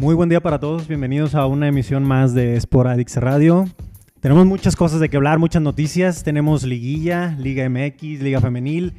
[0.00, 3.68] Muy buen día para todos, bienvenidos a una emisión más de Sporadix Radio.
[4.20, 6.24] Tenemos muchas cosas de que hablar, muchas noticias.
[6.24, 8.94] Tenemos liguilla, Liga MX, Liga Femenil.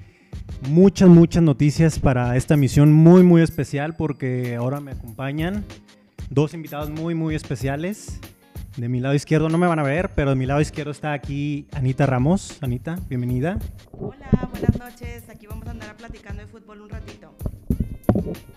[0.69, 5.65] Muchas, muchas noticias para esta emisión muy, muy especial porque ahora me acompañan
[6.29, 8.19] dos invitados muy, muy especiales.
[8.77, 11.13] De mi lado izquierdo no me van a ver, pero de mi lado izquierdo está
[11.13, 12.59] aquí Anita Ramos.
[12.61, 13.57] Anita, bienvenida.
[13.91, 15.27] Hola, buenas noches.
[15.29, 17.33] Aquí vamos a andar platicando de fútbol un ratito.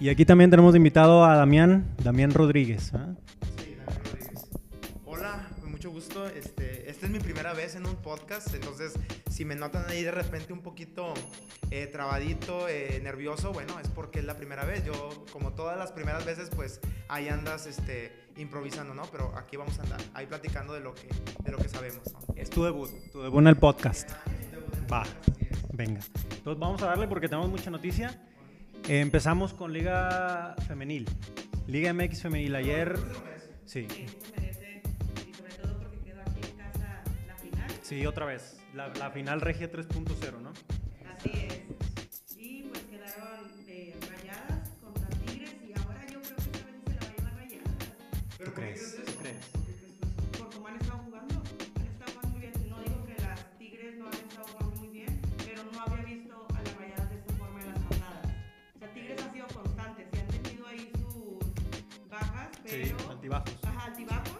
[0.01, 2.93] Y aquí también tenemos invitado a Damián, Damián Rodríguez.
[2.95, 3.15] ¿ah?
[3.57, 4.49] Sí, Damián Rodríguez.
[5.05, 6.27] Hola, con mucho gusto.
[6.29, 8.95] Este, esta es mi primera vez en un podcast, entonces
[9.31, 11.15] si me notan ahí de repente un poquito
[11.71, 14.85] eh, trabadito, eh, nervioso, bueno, es porque es la primera vez.
[14.85, 14.93] Yo,
[15.33, 19.03] como todas las primeras veces, pues ahí andas este, improvisando, ¿no?
[19.11, 21.09] Pero aquí vamos a andar, ahí platicando de lo que,
[21.43, 22.34] de lo que sabemos, ¿no?
[22.37, 24.11] Es tu debut, tu debut en el podcast.
[24.93, 25.05] Va,
[25.73, 26.00] venga.
[26.37, 28.21] Entonces vamos a darle porque tenemos mucha noticia.
[28.89, 31.07] Empezamos con Liga Femenil.
[31.67, 32.55] Liga MX Femenil.
[32.55, 32.99] Ayer.
[33.65, 33.89] Sí.
[37.83, 38.59] Sí, otra vez.
[38.75, 40.53] La, la final regia 3.0, ¿no?
[41.17, 41.84] Así es.
[62.75, 63.11] Sí, pero...
[63.11, 63.55] altibajos.
[63.64, 64.39] Ajá, altibajos,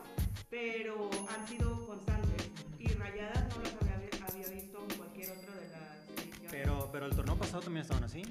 [0.51, 2.51] pero han sido constantes.
[2.79, 6.51] Y rayadas no las había, había visto en cualquier otra de las ediciones.
[6.51, 8.23] Pero, pero el torneo pasado también estaban así.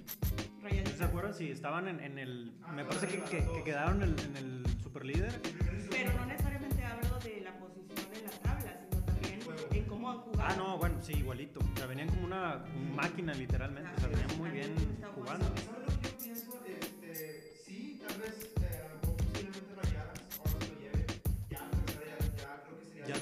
[0.62, 1.34] Rayadas- ¿Se acuerdan?
[1.34, 2.54] Sí, estaban en, en el.
[2.74, 5.42] Me parece que, que, que quedaron en, en el superlíder.
[5.90, 9.40] Pero no necesariamente hablo de la posición en la tabla, sino también
[9.72, 10.50] en cómo han jugado.
[10.50, 11.60] Ah, no, bueno, sí, igualito.
[11.60, 12.64] O sea, venían como una
[12.96, 13.90] máquina, literalmente.
[13.98, 14.74] O sea, venían muy bien
[15.16, 15.46] jugando.
[15.66, 15.93] ¿Sabes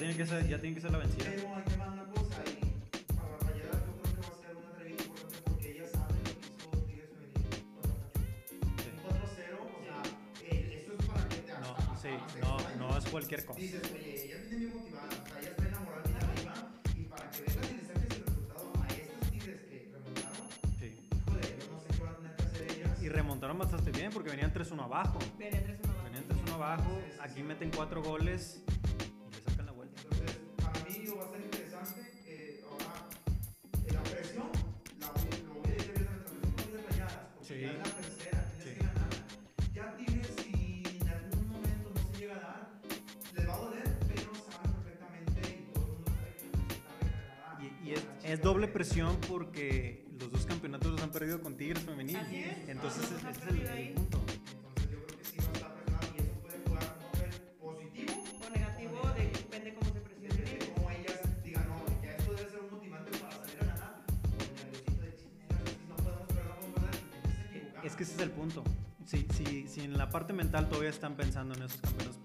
[0.02, 1.24] tiene que ser, ya tiene que ser la vencida.
[1.30, 4.40] Pero hay que ver una cosa y para las rayadas yo creo que va a
[4.42, 8.66] ser una atrevida importante porque ellas saben lo que hizo Tigres Femenil contra Pachuca.
[8.66, 10.02] Un 4-0, o sea,
[10.50, 13.60] eh, eso es para que te No, hasta- sí, hasta no, no es cualquier cosa.
[13.60, 16.54] Dices, oye, ellas vienen bien motivadas, o sea, ellas traen la moral bien arriba
[16.98, 20.48] y para que vengas y le saques el resultado a estas Tigres que remontaron,
[20.80, 20.86] Sí.
[21.14, 23.02] híjole, yo no sé qué van a tener que hacer ellas.
[23.02, 25.18] Y remontaron bastante bien porque venían 3-1 abajo.
[25.38, 26.04] Venía 3-1 abajo.
[26.04, 26.90] Venían 3-1 abajo.
[27.22, 28.62] Aquí meten 4 goles
[49.28, 52.16] porque los dos campeonatos los han perdido con Tigres Femenil.
[52.16, 52.68] Así es.
[52.68, 53.24] Entonces ese es
[53.70, 54.20] el, punto.
[54.26, 57.30] Entonces, yo creo que sí va a estar presionado y eso puede jugar un papel
[57.60, 58.12] positivo.
[58.40, 60.34] O negativo, de, depende cómo se presione.
[60.34, 63.66] Depende de cómo ellas digan, no, ya esto debe ser un motivante para salir a
[63.66, 64.04] ganar.
[64.06, 67.88] O el de chingar, no podemos perder, no podemos perder, porque.
[67.88, 68.64] Es que ese es el punto.
[69.06, 72.16] Si, si, si en la parte mental todavía están pensando en esos campeonatos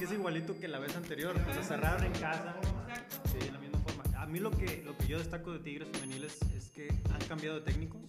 [0.00, 1.36] que es igualito que la vez anterior.
[1.36, 2.56] O sea, cerraron en casa.
[3.30, 4.02] Sí, de la misma forma.
[4.18, 7.60] A mí lo que, lo que yo destaco de Tigres Femeniles es que han cambiado
[7.60, 8.00] de técnicos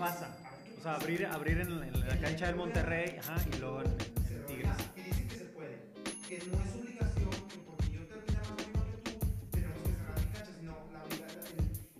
[0.00, 0.36] pasa.
[0.78, 3.86] O sea, abrir, abrir en, la- en la cancha del Monterrey ajá, y luego en,
[3.88, 4.70] en Se Tigres.
[4.96, 5.78] Y dicen que se puede,
[6.26, 9.18] que no es obligación, que porque yo termine más arriba que tú,
[9.50, 11.44] tenemos que cerrar mi cancha, sino la, la-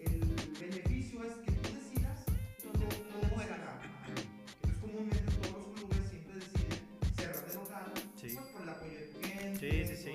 [0.01, 0.21] el, el
[0.59, 2.19] beneficio es que tú decidas
[2.65, 3.81] Donde cómo, cerrar.
[3.85, 6.79] Entonces, comúnmente todos los clubes siempre deciden
[7.17, 7.85] cerrar de local,
[8.17, 8.29] Sí.
[8.35, 10.13] pues por el apoyo de tu gente, Sí, sí, sí.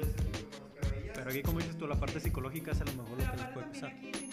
[1.14, 3.48] Pero aquí, como dices tú, la parte psicológica es a lo mejor lo que les
[3.54, 4.25] puede también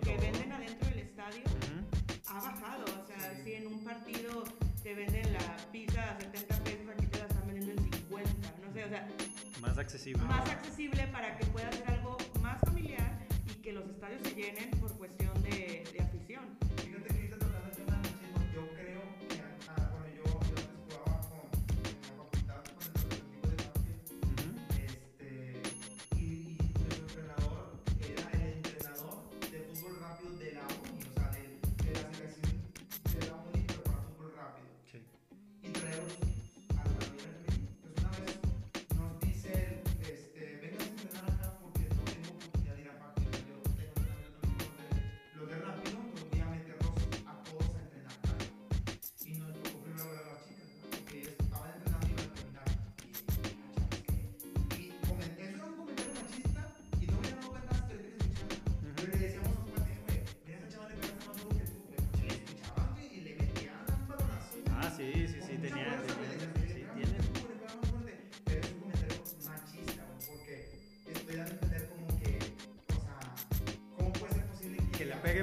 [0.00, 1.42] que venden adentro del estadio
[2.28, 2.84] ha bajado.
[2.84, 4.44] O sea, si en un partido
[4.82, 8.30] te venden la pizza a 70 pesos, aquí te la están vendiendo en 50.
[8.64, 9.08] No sé, o sea.
[9.60, 10.22] Más accesible.
[10.24, 13.18] Más accesible para que puedas hacer algo más familiar
[13.50, 14.67] y que los estadios se llenen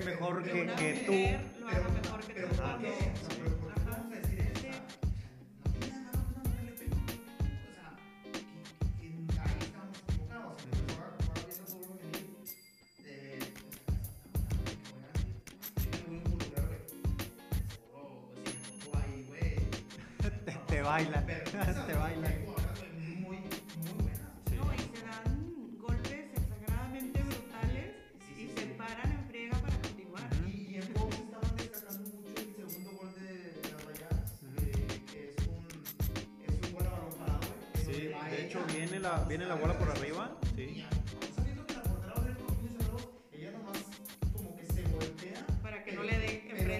[0.02, 1.55] mejor que, que tú.
[39.28, 40.32] Viene la bola por arriba.
[40.56, 40.86] Sí.
[45.64, 46.76] Para que no le de la.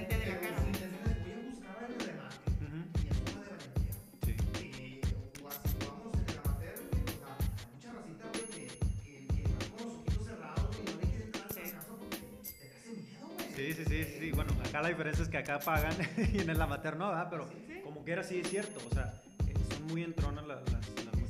[13.56, 15.96] Sí, sí, sí, sí, Bueno, acá la diferencia es que acá pagan
[16.34, 17.28] y en el amateur no, ¿verdad?
[17.30, 17.50] Pero
[17.84, 18.80] como quiera sí es cierto.
[18.92, 19.14] O sea,
[19.48, 20.55] eh, son muy entronas las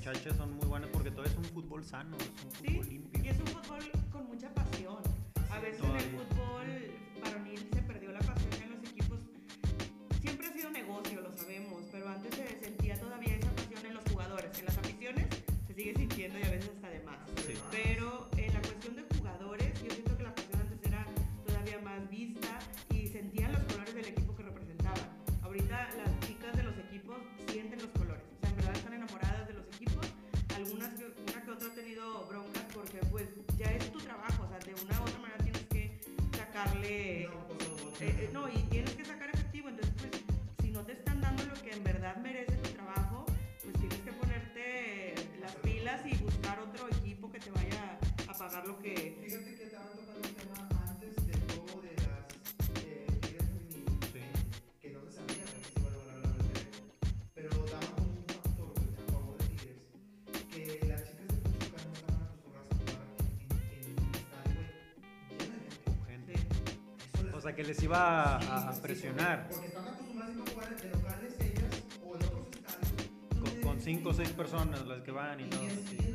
[0.05, 3.23] muchachas son muy buenas porque todo es un fútbol sano, es un fútbol sí, limpio.
[3.23, 3.79] Y es un fútbol
[4.11, 4.97] con mucha pasión.
[5.49, 5.87] A veces sí,
[36.65, 37.23] darle...
[37.23, 37.29] Eh,
[38.01, 40.23] eh, no, y tienes que sacar efectivo, entonces pues,
[40.61, 43.25] si no te están dando lo que en verdad merece tu trabajo,
[43.63, 48.67] pues tienes que ponerte las pilas y buscar otro equipo que te vaya a pagar
[48.67, 49.04] lo que
[67.55, 69.47] que les iba a, presionar.
[73.63, 76.14] Con, cinco o seis personas las que van y, todo.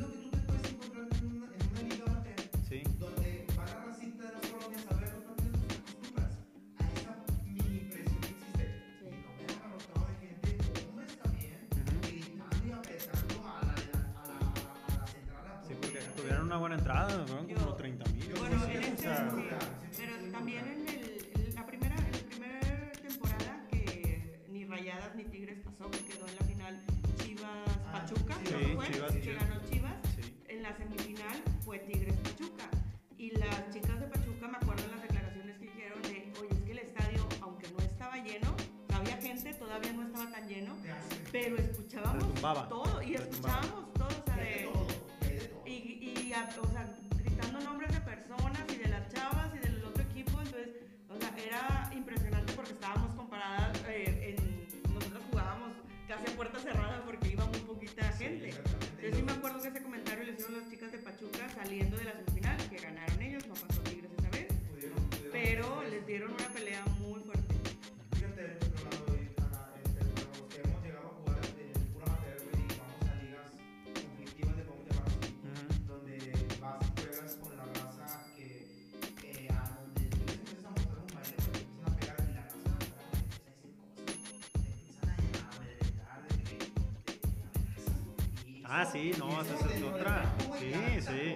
[88.73, 90.23] Ah, sí, no, esa es otra.
[90.57, 91.30] Sí, sí.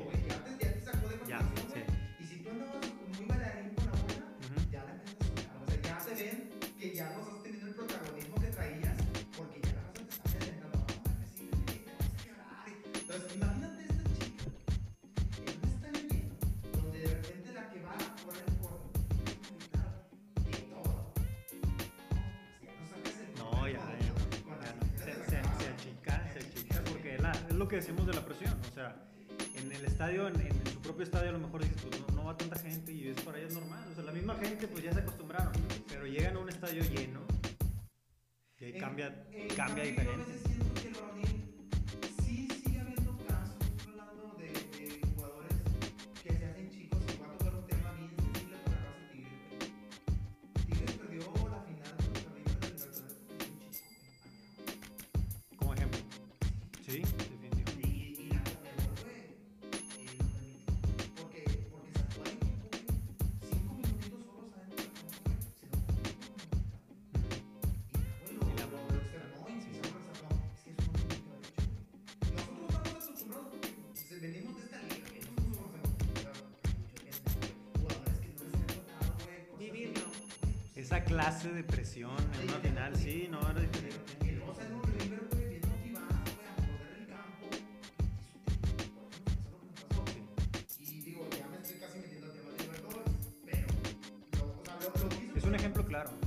[27.56, 28.54] Es, lo que decimos de la presión.
[28.72, 28.96] O sea,
[29.56, 32.26] en el estadio, en, en su propio estadio, a lo mejor dices, pues no, no
[32.26, 33.86] va tanta gente y es para ellos normal.
[33.92, 35.52] O sea, la misma gente, pues ya se acostumbraron.
[35.88, 37.22] Pero llegan a un estadio lleno
[38.60, 40.14] y ahí En- cambia, en cambia diferente.
[40.18, 40.96] Yo a veces siento que el
[81.56, 83.98] de presión en una final, sí, no, era diferente.
[84.26, 87.48] y luego sale un River, güey, bien motivado, güey, a morder el campo.
[87.50, 90.82] Y su por eso nos pasó lo que nos pasó.
[90.82, 93.68] Y digo, ya me estoy casi metiendo a temas de Libertadores, pero,
[94.38, 96.25] lo, o sea, lo, lo quise Es un ejemplo claro.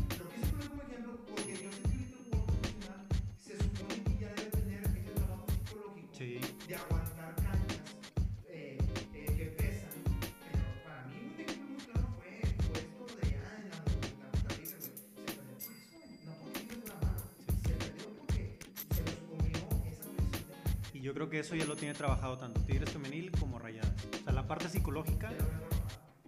[20.98, 23.92] Y yo creo que eso ya lo tiene trabajado tanto Tigres Femenil como Rayadas.
[24.20, 25.30] O sea, la parte psicológica.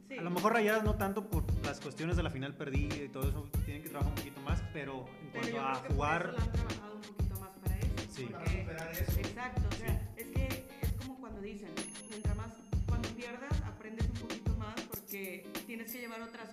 [0.09, 0.17] Sí.
[0.17, 3.29] A lo mejor Rayadas no tanto por las cuestiones de la final perdida y todo
[3.29, 5.89] eso, tienen que trabajar un poquito más, pero en Pero cuanto yo a creo que
[5.89, 7.89] por jugar, eso lo han trabajado un poquito más para eso.
[8.15, 8.25] Sí.
[8.27, 9.21] Para porque- superar eso.
[9.21, 10.47] Exacto, o sea, es que
[10.83, 11.71] es como cuando dicen,
[12.09, 12.53] mientras más,
[12.87, 16.49] cuando pierdas, aprendes un poquito más porque tienes que llevar otras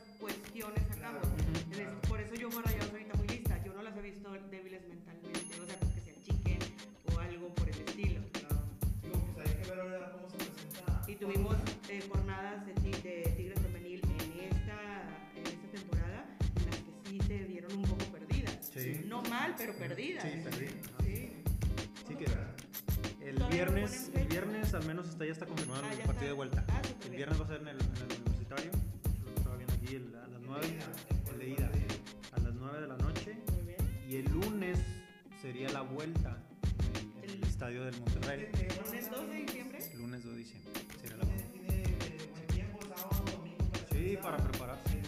[11.28, 11.56] tuvimos
[11.90, 15.04] eh, jornadas de, de Tigres Femenil en esta,
[15.36, 18.72] en esta temporada en las que sí se dieron un poco perdidas.
[18.74, 19.02] Sí.
[19.06, 20.24] No mal, pero perdidas.
[20.24, 20.74] Sí, perdidas.
[21.04, 21.30] Sí.
[22.08, 22.26] sí que
[23.28, 26.26] el viernes, el viernes al menos está, ya está confirmado Ah, el partido está.
[26.28, 26.66] de vuelta.
[26.70, 29.74] Ah, el viernes va a ser en el, en el universitario, lo que estaba viendo
[29.74, 30.68] aquí el- a las 9,
[31.34, 31.72] el de ida,
[32.34, 33.38] a las 9 de la noche.
[33.54, 33.78] Muy bien.
[34.08, 34.80] Y el lunes
[35.42, 36.38] sería la vuelta
[37.28, 38.50] el, estadio del Monterrey.
[38.86, 39.80] ¿Lunes 2 de diciembre?
[39.98, 41.24] Lunes 2 de diciembre sería la.
[41.26, 41.84] Tiene,
[42.32, 43.66] buen tiempo, sábado, domingo.
[43.92, 45.02] Sí, para prepararse.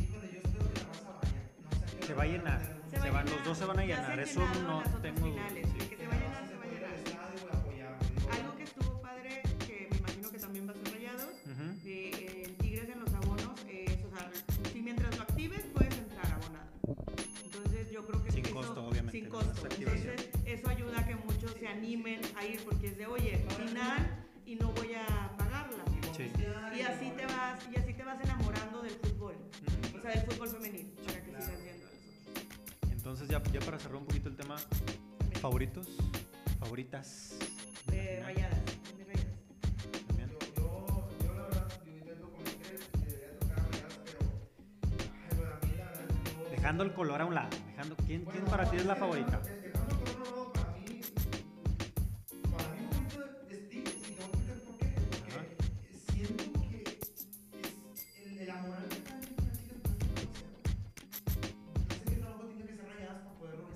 [0.00, 2.06] Híjole, yo espero que la raza vaya.
[2.06, 2.60] Se va a llenar.
[2.90, 5.66] tener Se van- los dos se van a llenar, eso no tengo finales,
[19.16, 19.66] sin costo.
[19.78, 24.26] Entonces, eso ayuda a que muchos se animen a ir porque es de, oye, final
[24.44, 25.84] y no voy a pagarla.
[26.14, 26.30] Sí.
[26.76, 29.36] Y así te vas, y así te vas enamorando del fútbol,
[29.96, 31.86] o sea, del fútbol femenil, para que sigas viendo.
[32.90, 34.56] Entonces, ya, ya para cerrar un poquito el tema,
[35.40, 35.96] favoritos,
[36.58, 37.38] favoritas.
[37.86, 38.60] De eh, rayadas.
[46.50, 47.65] dejando el color a un lado.
[48.06, 49.40] ¿Quién, ¿Quién para ti es la favorita?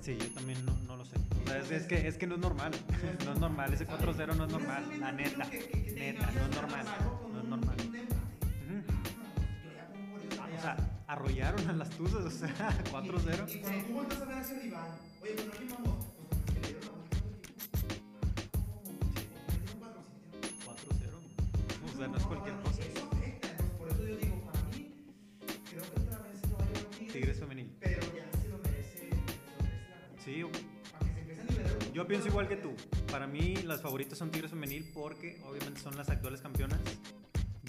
[0.01, 1.17] Sí, yo también no, no lo sé.
[1.45, 2.73] O sea, es, es que, es que no es normal.
[3.25, 3.73] No es normal.
[3.73, 4.85] Ese 4-0 no es normal.
[4.99, 5.45] La neta.
[5.45, 6.87] Neta, no es normal.
[7.33, 7.77] No es normal.
[10.59, 10.77] O sea,
[11.11, 12.49] arrollaron a las Tuzas, o sea,
[12.93, 13.53] 4-0.
[13.53, 14.45] Y cuando tú vueltas a ver
[15.23, 15.43] oye, ¿pero
[20.65, 21.85] 4-0.
[21.85, 22.83] O sea, no es cualquier cosa.
[22.83, 24.95] Eso afecta, entonces por eso yo digo, para mí,
[25.69, 27.77] creo que otra vez se lo va a llevar Tigres, femenil.
[27.81, 29.11] pero ya se lo merece.
[30.25, 30.45] Sí,
[30.93, 32.73] Para que se empiece a nivelar un yo pienso igual que tú.
[33.11, 36.79] Para mí, las favoritas son Tigres femenil porque obviamente son las actuales campeonas.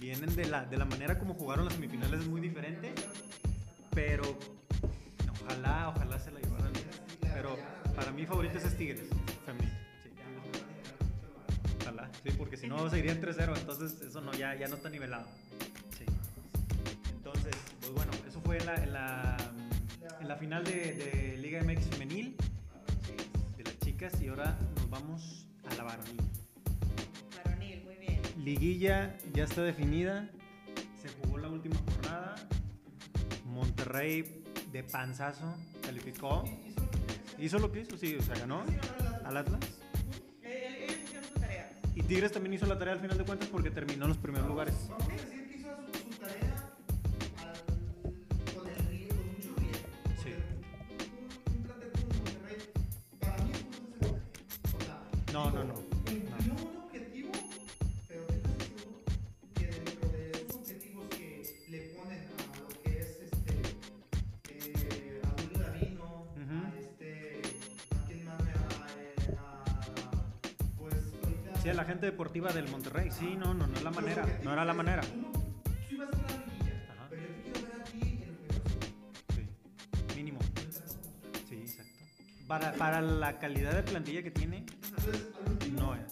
[0.01, 2.91] Vienen de la, de la manera como jugaron las semifinales, es muy diferente.
[3.91, 4.23] Pero
[5.43, 6.73] ojalá, ojalá se la llevaran.
[7.21, 7.55] Pero
[7.95, 9.07] para mí, favoritas es Tigres
[9.45, 9.69] femenil.
[10.01, 10.09] Sí.
[11.81, 15.27] Ojalá, sí, porque si no seguirían 3-0, entonces eso no, ya, ya no está nivelado.
[15.95, 16.05] Sí.
[17.13, 19.37] Entonces, pues bueno, eso fue en la, en la,
[20.19, 22.35] en la final de, de Liga MX femenil
[23.55, 26.40] de las chicas y ahora nos vamos a la varonil.
[28.43, 30.27] Liguilla ya está definida,
[30.99, 32.35] se jugó la última jornada,
[33.45, 36.43] Monterrey de panzazo calificó,
[37.37, 38.63] hizo lo que hizo, sí, o sea, ganó
[39.25, 39.59] al Atlas.
[40.41, 40.87] Eh,
[41.39, 41.79] tarea.
[41.93, 44.47] Y Tigres también hizo la tarea al final de cuentas porque terminó en los primeros
[44.47, 44.73] lugares.
[72.21, 75.01] Deportiva del Monterrey, sí, no, no, no es la manera, no era la manera.
[79.33, 79.47] Sí,
[80.15, 80.37] mínimo,
[81.49, 81.91] sí, exacto.
[82.47, 84.67] Para, para la calidad de plantilla que tiene,
[85.71, 86.10] no es.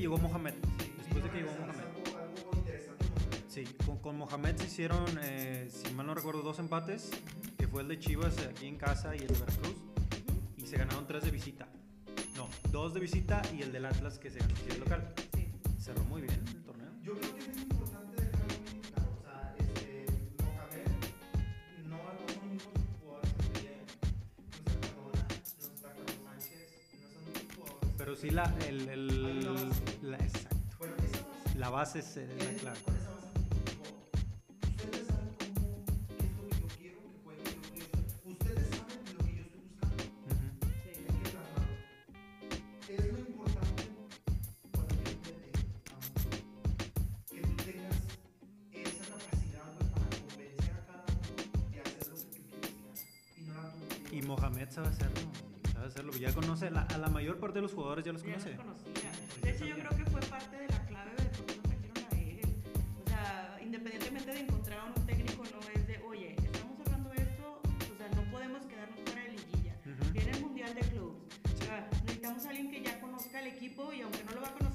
[0.00, 0.54] Llegó Mohamed.
[0.78, 1.80] Sí, Después de que llegó Mohamed.
[3.48, 7.10] Sí, con, con Mohamed se hicieron, eh, si mal no recuerdo, dos empates,
[7.58, 9.74] que fue el de Chivas aquí en casa y el de Veracruz,
[10.56, 11.68] y se ganaron tres de visita.
[12.36, 15.12] No, dos de visita y el del Atlas que se ganó aquí el local.
[15.34, 15.48] Sí.
[15.78, 16.90] Cerró muy bien el torneo.
[17.02, 17.40] Yo creo que
[28.20, 28.86] sí, la, el,
[31.56, 32.00] la, base.
[32.00, 32.16] es
[32.62, 32.99] la clave.
[57.50, 59.10] Parte de los jugadores ya los Ya los conocía.
[59.42, 61.98] De hecho, yo creo que fue parte de la clave de por qué lo trajeron
[62.12, 62.40] a él.
[63.04, 67.22] O sea, independientemente de encontrar a un técnico, no es de, oye, estamos hablando de
[67.22, 69.74] esto, o sea, no podemos quedarnos fuera de liguilla.
[70.12, 71.18] Viene el Mundial de Clubs.
[71.42, 74.48] O sea, necesitamos a alguien que ya conozca el equipo y aunque no lo va
[74.48, 74.69] a conocer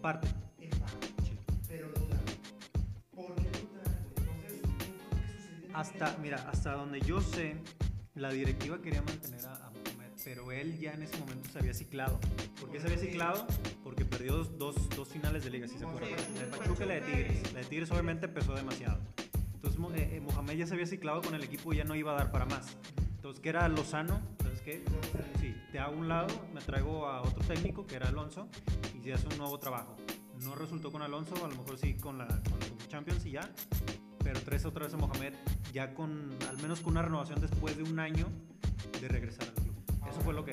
[0.00, 0.28] parte.
[0.28, 1.32] parte, Sí.
[1.68, 2.18] pero duda.
[3.14, 3.48] ¿Por qué?
[3.48, 4.60] Entonces,
[5.60, 7.56] ¿qué que Hasta, mira, hasta donde yo sé,
[8.14, 11.74] la directiva quería mantener a, a Mohamed, pero él ya en ese momento se había
[11.74, 12.18] ciclado.
[12.60, 13.46] ¿Por qué se había ciclado?
[13.84, 16.10] Porque perdió dos, dos, dos finales de liga, si se acuerdan.
[16.34, 17.52] La de Pachuca y la de Tigres.
[17.52, 18.98] La de Tigres obviamente empezó demasiado.
[19.54, 22.12] Entonces eh, eh, Mohamed ya se había ciclado con el equipo y ya no iba
[22.12, 22.76] a dar para más.
[23.16, 24.20] Entonces, ¿qué era Lozano?
[24.40, 24.84] ¿Sabes qué?
[25.40, 28.48] Sí, te hago un lado, me traigo a otro técnico, que era Alonso,
[29.08, 29.96] felicidades a un nuevo trabajo.
[30.42, 33.50] No resultó con Alonso, a lo mejor sí con la, con Champions y ya,
[34.22, 35.34] pero tres otra vez a Mohamed,
[35.72, 38.26] ya con, al menos con una renovación después de un año
[39.00, 39.74] de regresar al club.
[40.08, 40.52] Eso fue lo que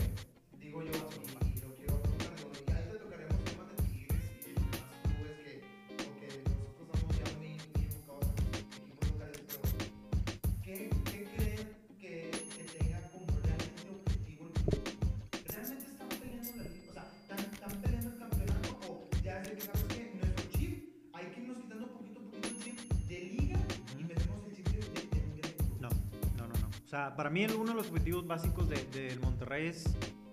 [27.35, 29.83] mí uno de los objetivos básicos del de Monterrey es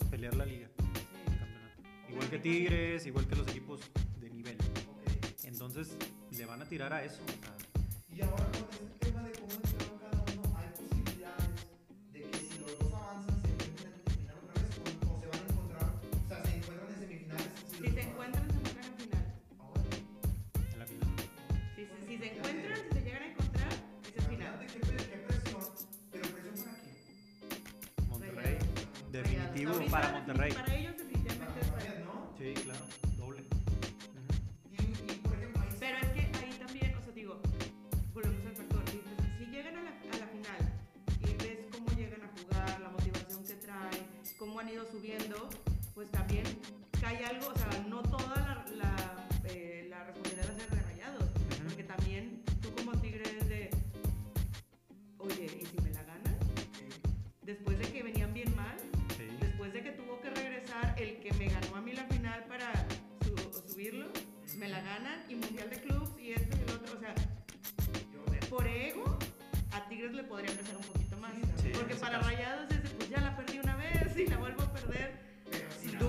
[0.08, 0.68] pelear la liga.
[2.08, 3.80] Igual que Tigres, igual que los equipos
[4.20, 4.56] de nivel.
[5.42, 5.96] Entonces
[6.30, 7.20] le van a tirar a eso.
[44.62, 45.50] han ido subiendo,
[45.92, 46.44] pues también
[47.00, 51.24] cae algo, o sea, no toda la, la, eh, la responsabilidad de ser de rayados,
[51.64, 53.70] porque también tú como tigre es de,
[55.18, 56.36] oye, ¿y si me la ganas?
[57.42, 58.76] Después de que venían bien mal,
[59.40, 62.86] después de que tuvo que regresar el que me ganó a mí la final para
[63.24, 63.36] su,
[63.68, 64.12] subirlo,
[64.58, 67.14] me la ganan y Mundial de Clubs y esto y el otro, o sea,
[68.48, 69.18] por ego
[69.72, 73.08] a Tigres le podría empezar un poquito más, sí, porque para Rayados es de, pues
[73.08, 74.51] ya la perdí una vez y la vuelvo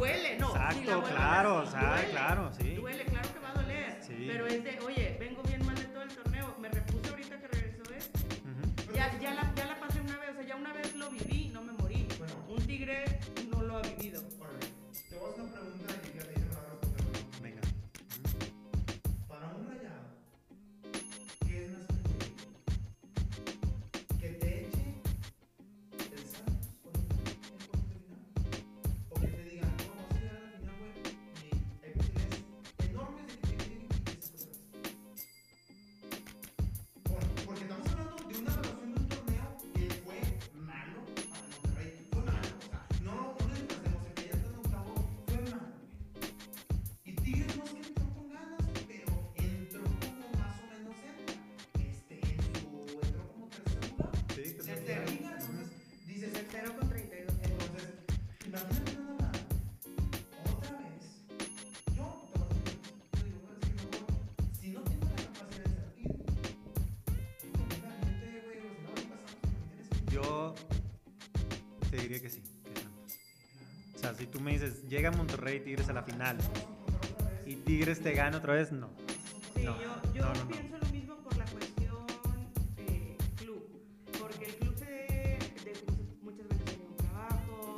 [0.04, 0.50] duele, no.
[0.50, 2.76] Exacto, claro, duele, claro, sí.
[2.76, 4.00] Duele, claro que va a doler.
[4.06, 4.26] Sí.
[4.28, 7.48] Pero es de, oye, vengo bien mal de todo el torneo, me repuse ahorita que
[7.48, 8.20] regresó esto.
[8.94, 11.72] Ya, ya, la, pasé una vez, o sea, ya una vez lo viví, no me
[11.74, 12.08] morí.
[12.48, 13.06] Un tigre
[13.50, 14.22] no lo ha vivido.
[15.10, 15.36] Te voy a
[75.04, 76.38] llega Monterrey y Tigres a la final
[77.46, 78.89] y Tigres te gana otra vez, no.
[79.54, 82.06] Sí, no, yo, yo no, no, pienso lo mismo por la cuestión
[82.78, 83.82] eh, club,
[84.18, 85.74] porque el club se de, de
[86.22, 87.76] muchas veces tiene un trabajo,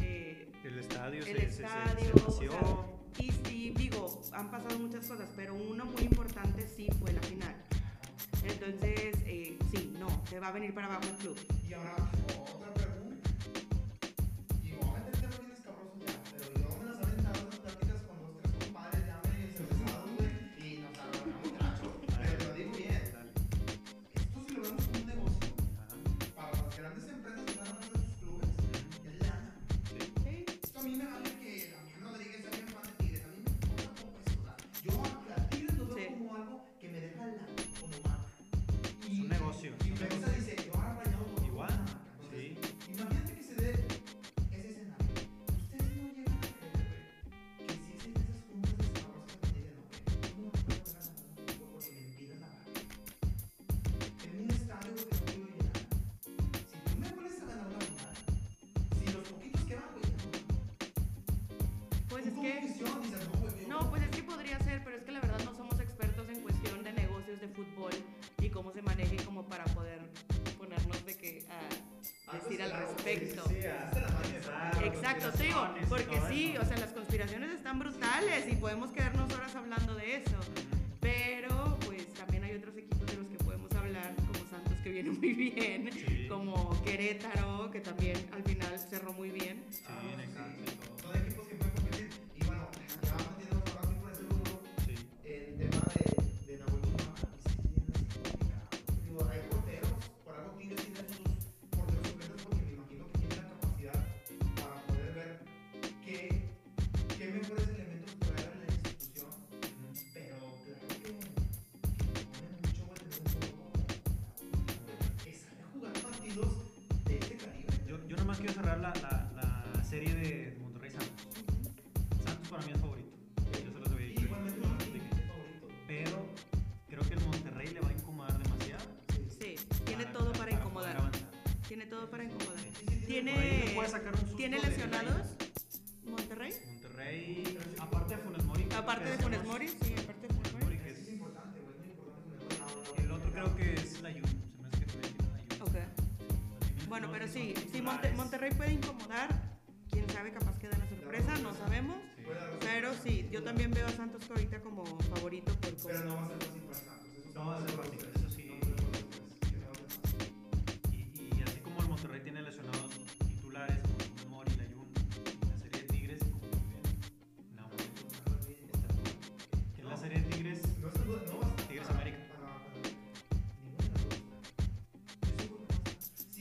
[0.00, 4.76] eh, el estadio, el se, estadio se, se, o sea, y sí, digo, han pasado
[4.80, 7.54] muchas cosas, pero uno muy importante sí fue la final.
[8.42, 11.38] Entonces, eh, sí, no, se va a venir para abajo el club.
[11.68, 12.03] Y ahora
[75.28, 76.03] Exacto, por,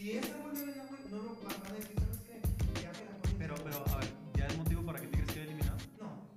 [0.04, 2.82] Si esa vuelve a venir, güey, no lo van a decir, ¿sabes qué?
[2.82, 3.38] Ya me la ponen.
[3.38, 5.78] pero, pero, a ver, ¿ya es motivo para que Tigres quede eliminado?
[5.98, 6.28] No,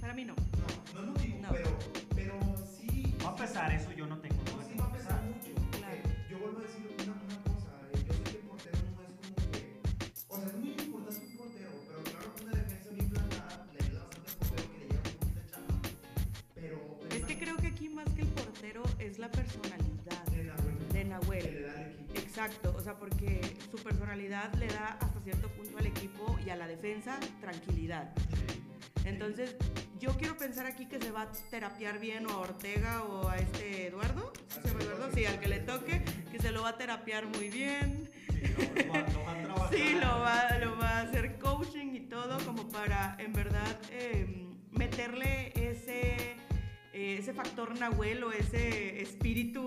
[0.00, 0.34] Para mí no.
[0.34, 1.48] no, no es motivo, No.
[1.52, 1.78] pero,
[2.16, 2.34] pero
[2.66, 3.14] sí.
[3.24, 5.54] Va a pesar eso, yo no tengo No, duda sí va a pesar mucho.
[5.54, 6.02] porque Claro.
[6.30, 7.70] Yo vuelvo a decir una, una cosa.
[7.94, 9.80] eh, Yo sé que el portero no es como que.
[10.28, 13.78] O sea, es muy importante un portero, pero claro que una defensa bien plantada le
[13.86, 15.78] ayuda bastante al portero que le lleva un poquito de chamba.
[16.56, 16.76] Pero.
[17.06, 19.78] pero Es que creo que aquí más que el portero es la personalidad
[22.40, 23.38] Exacto, o sea, porque
[23.70, 28.14] su personalidad le da hasta cierto punto al equipo y a la defensa tranquilidad.
[29.04, 29.56] Entonces,
[29.98, 33.36] yo quiero pensar aquí que se va a terapiar bien o a Ortega o a
[33.36, 34.32] este Eduardo.
[34.48, 35.10] ¿Sí se llama Eduardo?
[35.12, 38.10] Sí, al que le toque, que se lo va a terapiar muy bien.
[38.30, 39.74] Sí, lo, lo va, lo va a trabajar.
[39.74, 44.48] Sí, lo va, lo va a hacer coaching y todo como para, en verdad, eh,
[44.70, 46.29] meterle ese,
[47.00, 49.64] eh, ese factor Nahuel o ese espíritu,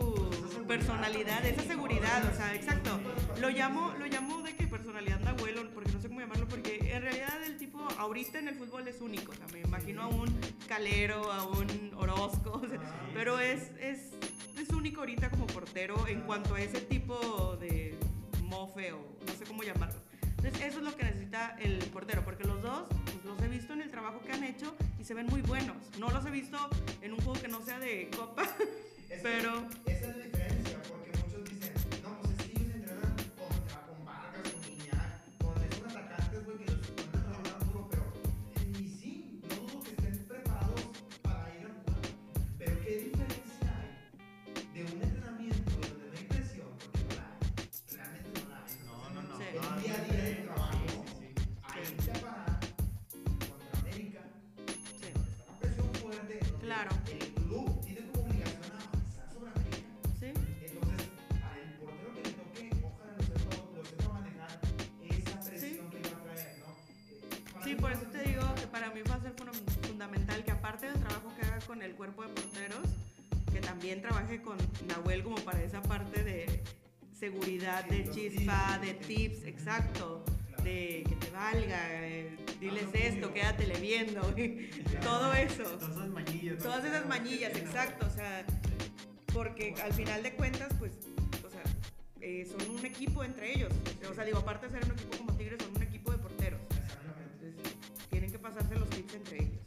[0.68, 3.00] personalidad, esa seguridad, o sea, exacto.
[3.42, 7.02] Lo llamo, lo llamo de que personalidad Nahuel, porque no sé cómo llamarlo, porque en
[7.02, 10.32] realidad el tipo ahorita en el fútbol es único, o sea, me imagino a un
[10.68, 12.80] Calero, a un Orozco, o sea,
[13.16, 14.12] pero es, es,
[14.56, 17.98] es único ahorita como portero en cuanto a ese tipo de
[18.44, 20.00] mofe o no sé cómo llamarlo.
[20.44, 23.72] Entonces eso es lo que necesita el portero, porque los dos pues, los he visto
[23.72, 25.78] en el trabajo que han hecho y se ven muy buenos.
[25.98, 26.58] No los he visto
[27.02, 28.44] en un juego que no sea de copa,
[29.10, 30.83] Es pero Esa es la diferencia,
[70.74, 72.88] aparte del trabajo que haga con el cuerpo de porteros,
[73.52, 74.58] que también trabaje con
[74.88, 76.64] Nahuel como para esa parte de
[77.12, 80.26] seguridad, de chispa, de tips, exacto,
[80.64, 84.22] de que te valga, eh, diles Hazlo esto, quédatele viendo,
[85.04, 85.64] todo eso.
[85.64, 86.58] Todas esas manillas.
[86.58, 86.64] ¿no?
[86.64, 88.44] Todas esas manillas, exacto, o sea,
[89.32, 90.94] porque al final de cuentas, pues,
[91.46, 91.64] o sea,
[92.20, 93.72] eh, son un equipo entre ellos.
[94.10, 96.62] O sea, digo, aparte de ser un equipo como Tigres, son un equipo de porteros.
[96.72, 97.46] Exactamente.
[97.46, 97.78] Entonces,
[98.10, 99.63] tienen que pasarse los tips entre ellos.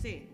[0.00, 0.29] Sí,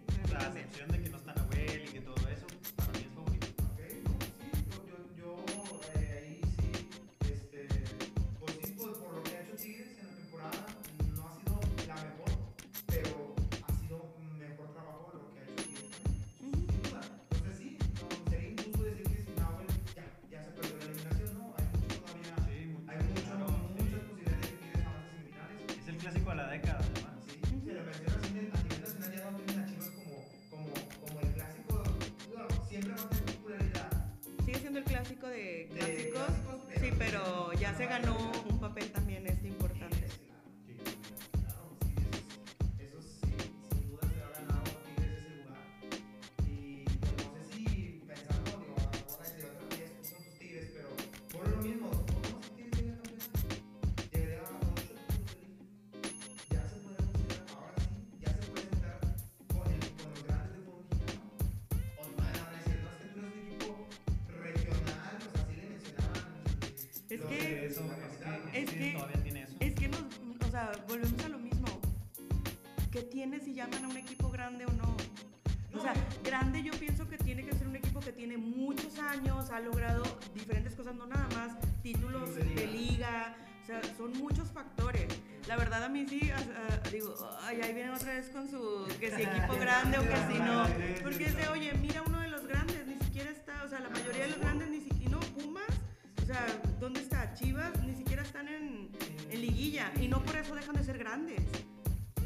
[73.29, 74.97] tiene si llaman a un equipo grande o no?
[75.75, 79.51] O sea, grande yo pienso que tiene que ser un equipo que tiene muchos años
[79.51, 82.61] ha logrado diferentes cosas, no nada más títulos De liga.
[82.61, 85.07] de liga, o sea, son muchos factores.
[85.49, 89.11] La verdad a mí sí, ah, digo, ay, ahí vienen otra vez con su, que
[89.11, 90.65] si equipo grande o que si no,
[91.03, 93.91] porque es de, oye, mira uno de los grandes, ni siquiera está, o sea, la
[93.91, 95.67] mayoría de los grandes ni siquiera, no, Pumas,
[96.23, 96.47] o sea,
[96.79, 97.35] ¿dónde está?
[97.35, 98.91] Chivas, ni siquiera están en,
[99.31, 101.43] en liguilla, y no por eso dejan de ser grandes.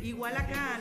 [0.03, 0.81] Igual acá,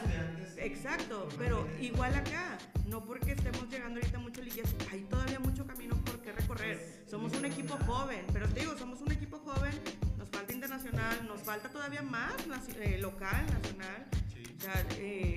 [0.58, 5.96] exacto, pero igual acá, no porque estemos llegando ahorita mucho liguillas, hay todavía mucho camino
[6.06, 7.04] por qué recorrer.
[7.10, 9.74] Somos un equipo joven, pero te digo, somos un equipo joven,
[10.18, 12.34] nos falta internacional, nos falta todavía más
[12.80, 14.08] eh, local, nacional.
[14.34, 14.44] Sí.
[14.58, 15.36] O sea, eh,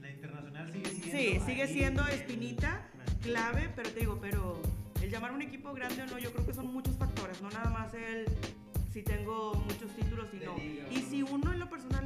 [0.00, 1.10] La internacional sigue siendo.
[1.10, 2.86] sí, sigue siendo espinita
[3.22, 4.60] clave, pero te digo, pero
[5.02, 7.70] el llamar un equipo grande o no, yo creo que son muchos factores, no nada
[7.70, 8.26] más el
[8.92, 10.56] si tengo muchos títulos y no.
[10.90, 12.04] Y si uno en lo personal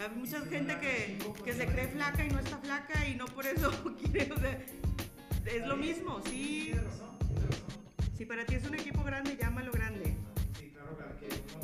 [0.00, 3.46] Hay mucha gente que, que se cree flaca y no está flaca y no por
[3.46, 3.70] eso
[4.12, 4.60] quiere, o sea,
[5.46, 6.72] es lo mismo, sí.
[8.16, 10.16] Si para ti es un equipo grande, llámalo grande.
[10.58, 11.60] Sí, claro, claro, que uno,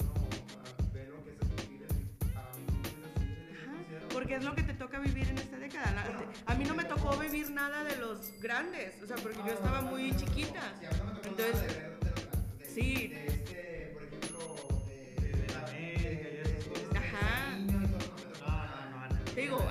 [0.00, 0.14] uno
[0.64, 4.08] ah, ve lo que es el Tigres y para mí Tigres sí se Ajá, considera
[4.08, 5.92] Porque es lo que te toca vivir en esta década.
[5.92, 9.52] La- A mí no me tocó vivir nada de los grandes, o sea, porque yo
[9.52, 10.62] estaba muy chiquita.
[11.24, 11.78] Entonces,
[12.74, 13.12] sí.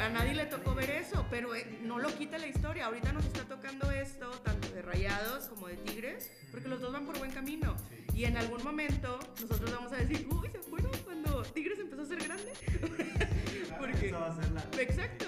[0.02, 2.88] A nadie le tocó ver eso, pero eh, no lo quita la historia.
[2.88, 7.06] Ahorita nos está tocando esto, tanto de Rayados como de Tigres, porque los dos van
[7.06, 7.76] por buen camino.
[8.16, 12.06] Y en algún momento nosotros vamos a decir, uy, ¿se acuerdan cuando Tigres empezó a
[12.06, 12.52] ser grande?
[13.80, 14.82] porque, va a ser la.
[14.82, 15.26] Exacto.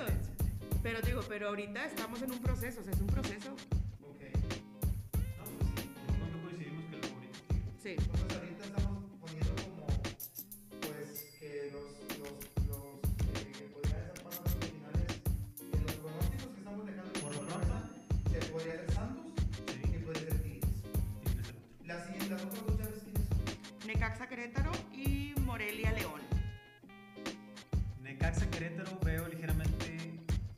[0.81, 3.53] pero digo, pero ahorita estamos en un proceso, o sea, es un proceso.
[4.01, 4.21] Ok.
[5.37, 7.37] No, pues lo pronto coincidimos que Tigres.
[7.81, 8.42] Sí.
[24.13, 26.21] Necaxa Querétaro y Morelia León.
[28.03, 29.97] Necaxa Querétaro veo ligeramente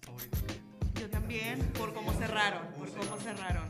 [0.02, 0.38] favorito.
[1.00, 3.70] Yo también, por cómo cerraron, por cómo cerraron.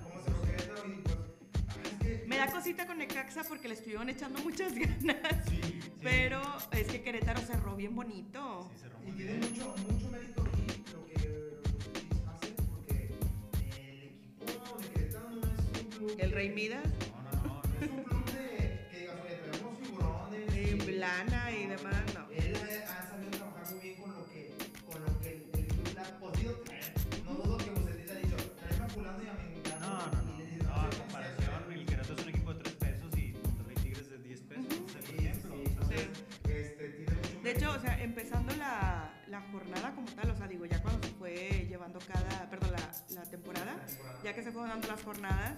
[2.00, 2.28] Pues.
[2.28, 5.46] Me da cosita con Necaxa porque le estuvieron echando muchas ganas.
[5.48, 5.80] Sí, sí.
[6.02, 8.68] Pero es que Querétaro cerró bien bonito.
[8.74, 11.60] Sí, se Y tiene mucho, mucho mérito aquí lo que
[12.10, 13.12] los hacen, porque
[13.78, 16.16] el equipo de Querétaro no es un club...
[16.18, 17.62] El Rey Midas, No, no, no.
[17.62, 18.15] No es un club
[21.00, 21.56] figurones.
[21.56, 22.30] y demás, no.
[22.32, 22.56] Él
[22.88, 24.54] ha, sabido trabajar muy bien con lo que,
[24.92, 26.94] con lo que el, club le ha podido traer.
[27.26, 30.36] No dudo que usted ha dicho, tráeme a fulano y a Mengano", No, no, no.
[30.36, 34.10] No, en "Sí, comparación, el Querétaro es un equipo de 3 pesos y Monterrey Tigres
[34.10, 34.66] de 10 pesos.
[35.10, 35.56] El ejemplo.
[36.50, 40.48] este, tiene mucho De hecho, o sea, empezando la, la jornada como tal, o sea,
[40.48, 42.80] digo, ya cuando se fue llevando cada, perdón, la,
[43.22, 44.22] la temporada, la temporada.
[44.24, 45.58] ya que se fueron dando las jornadas,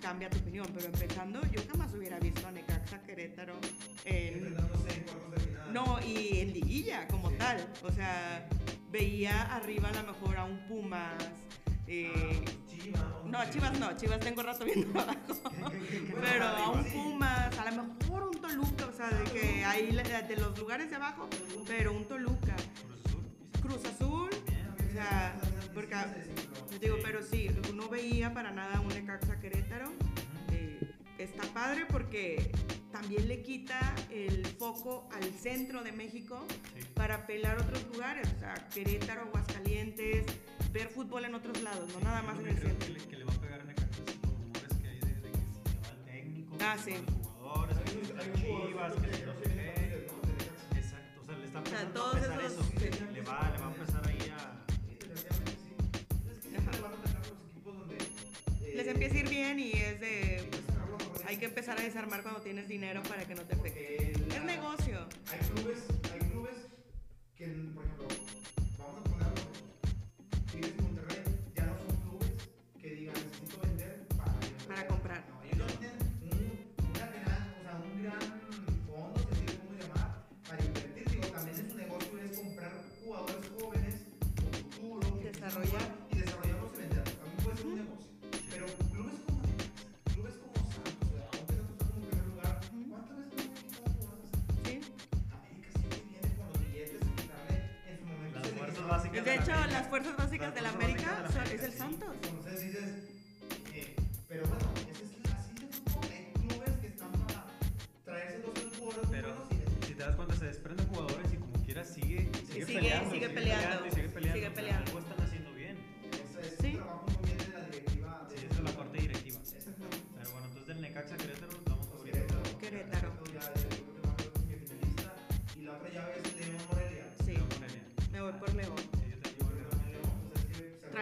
[0.00, 0.66] cambia tu opinión.
[0.74, 3.54] Pero empezando, yo jamás hubiera visto a Necaxa Querétaro
[4.04, 4.56] en.
[5.72, 7.36] No, y en liguilla como Sí.
[7.38, 7.68] tal.
[7.84, 8.48] O sea,
[8.90, 11.12] veía arriba a lo mejor a un Pumas.
[11.86, 13.02] eh, Chivas.
[13.26, 15.18] no, a Chivas no, Chivas tengo rato viendo abajo.
[16.20, 19.90] Pero a un Pumas, a lo mejor un Toluca, o sea, de que ahí
[20.28, 21.28] de los lugares de abajo,
[21.66, 22.54] pero un Toluca.
[22.56, 23.24] Cruz Azul.
[23.60, 24.30] Cruz Azul,
[24.88, 25.36] o sea,
[25.74, 25.94] porque
[26.72, 29.92] yo digo, pero sí, no veía para nada un Necaxa Querétaro.
[30.52, 30.80] Eh,
[31.18, 32.50] está padre porque
[32.92, 36.44] también le quita el foco al centro de México
[36.74, 36.86] Sí.
[36.94, 40.26] para pelar otros lugares, o sea, Querétaro, Aguascalientes,
[40.72, 42.78] ver fútbol en otros lados, no nada más en el centro.
[42.86, 45.30] que le, que le va a pegar a Necaxa los rumores que hay de, de
[45.32, 46.92] que si se va el técnico, Ah, sí.
[46.92, 50.06] se los jugadores, que si están Chivas, que si no sé qué.
[50.78, 52.64] Exacto, o sea, le está sea, empezando todos a pesar esos- eso.
[52.78, 53.12] sí.
[53.14, 54.09] Le va, le va a empezar a...
[58.74, 60.48] Les empieza a ir bien y es de,
[61.12, 64.12] pues, hay que empezar a desarmar cuando tienes dinero para que no te afecte.
[64.12, 65.06] Es negocio.
[65.30, 65.78] Hay clubes,
[66.12, 66.54] hay clubes
[67.36, 68.08] que, por ejemplo,
[99.90, 101.78] fuerzas básicas Las de la fuerzas América básicas de la son- América, es el sí.
[101.78, 102.08] Santos.
[102.22, 102.90] Entonces dices,
[103.74, 103.96] eh,
[104.28, 106.04] pero bueno, ese es así de fútbol.
[106.10, 107.46] Hay clubes que están para
[108.04, 111.36] traerse dos tres jugadores Pero buenos y si te das cuenta, se desprenden jugadores y
[111.36, 113.10] como quiera sigue, sigue, Sigue- peleando.
[113.10, 113.66] sigue sigue peleando.
[113.66, 113.86] peleando.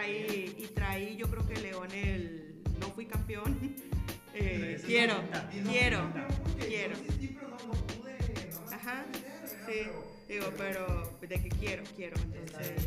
[0.09, 3.57] Trae, y trae, yo creo que León el no fui campeón.
[4.35, 5.15] Eh, quiero,
[5.69, 6.07] quiero,
[6.59, 6.95] quiero.
[6.95, 8.15] No, no pude,
[8.53, 9.05] no me Ajá.
[9.65, 9.89] Sí,
[10.29, 12.15] digo, pero de que quiero, quiero.
[12.45, 12.83] Está ahí, Entonces.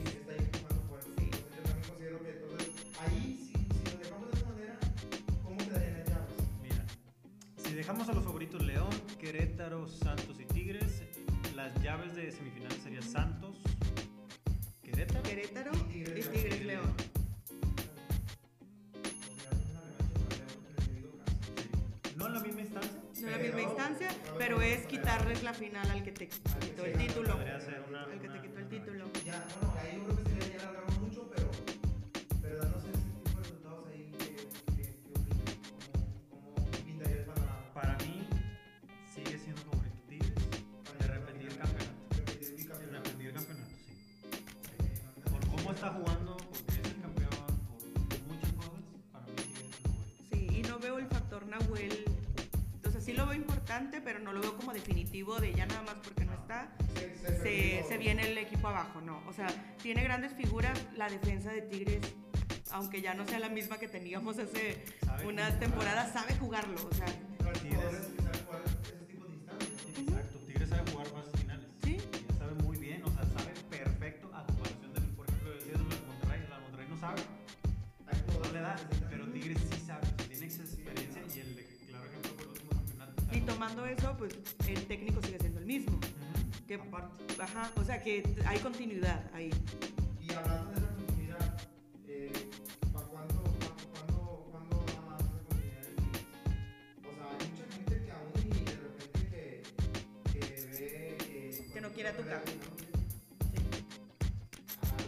[1.17, 1.31] Sí.
[1.57, 2.71] Yo también considero que entonces,
[3.01, 3.53] ahí,
[7.57, 11.03] si, dejamos a los favoritos León, Querétaro, Santos y Tigres,
[11.57, 13.63] las llaves de semifinales serían Santos,
[14.83, 15.23] Querétaro.
[15.23, 16.95] Querétaro Y y Tigres, Tigres León.
[22.33, 22.91] En la misma instancia.
[23.21, 24.09] No es la misma Pero- instancia,
[24.39, 27.33] pero- es quitarles la final al que te quitó el título.
[27.35, 29.05] podría ser una- Al que te quitó el título.
[29.25, 30.22] Ya, bueno, ahí
[54.05, 56.71] pero no lo veo como definitivo de ya nada más porque no está.
[56.95, 57.89] Se, se Se, perdió.
[57.89, 59.23] se viene el equipo abajo, no.
[59.27, 59.47] O sea,
[59.83, 60.79] tiene grandes figuras.
[60.97, 62.01] La defensa de Tigres,
[62.71, 64.85] aunque ya no sea la misma que teníamos hace
[65.27, 66.77] unas temporadas, sabe jugarlo.
[66.91, 67.07] O sea,
[67.45, 68.09] Los Tigres.
[86.73, 87.25] Que, Aparte.
[87.39, 89.51] ajá, o sea que hay continuidad ahí.
[90.23, 91.59] Y hablando de esa continuidad,
[92.09, 92.33] eh,
[92.95, 93.43] ¿para cuándo,
[93.93, 95.93] cuándo, cuándo, cuándo nada más esa continuidad de?
[97.07, 99.63] O sea, hay mucha gente que aún y de repente
[100.33, 101.71] que, que ve que...
[101.75, 102.41] Que no quiere a Tuca.
[102.43, 102.77] que no
[103.51, 103.69] quiere.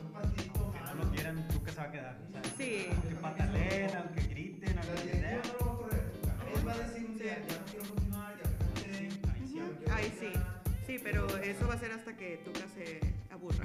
[0.05, 2.19] Un partidito Aunque no lo quieran, tú que se va a quedar.
[2.29, 2.89] O sea, Sí.
[2.93, 5.41] Aunque patalen, aunque griten, aunque sea.
[11.05, 12.99] Pero eso va a ser hasta que Tuca se
[13.31, 13.65] aburra.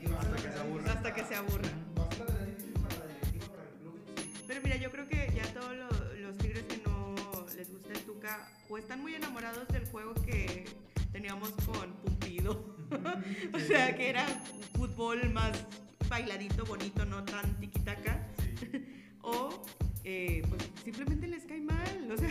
[0.00, 0.92] Y va a ser Hasta que se aburra.
[0.92, 1.68] Hasta que se aburra.
[1.98, 4.44] Va a ser la tarea difícil para la directiva, para el club en sí.
[4.48, 7.14] Pero mira, yo creo que ya todos lo- los tigres que no
[7.56, 10.64] les gusta el Tuca o están muy enamorados del juego que
[11.12, 12.76] teníamos con Pumpido.
[13.54, 14.26] o sea, que era
[14.74, 15.52] fútbol más
[16.08, 18.26] bailadito, bonito, no tan tiquitaca.
[18.60, 18.88] Sí.
[19.22, 19.62] O
[20.04, 22.10] eh, pues simplemente les cae mal.
[22.10, 22.28] O sea,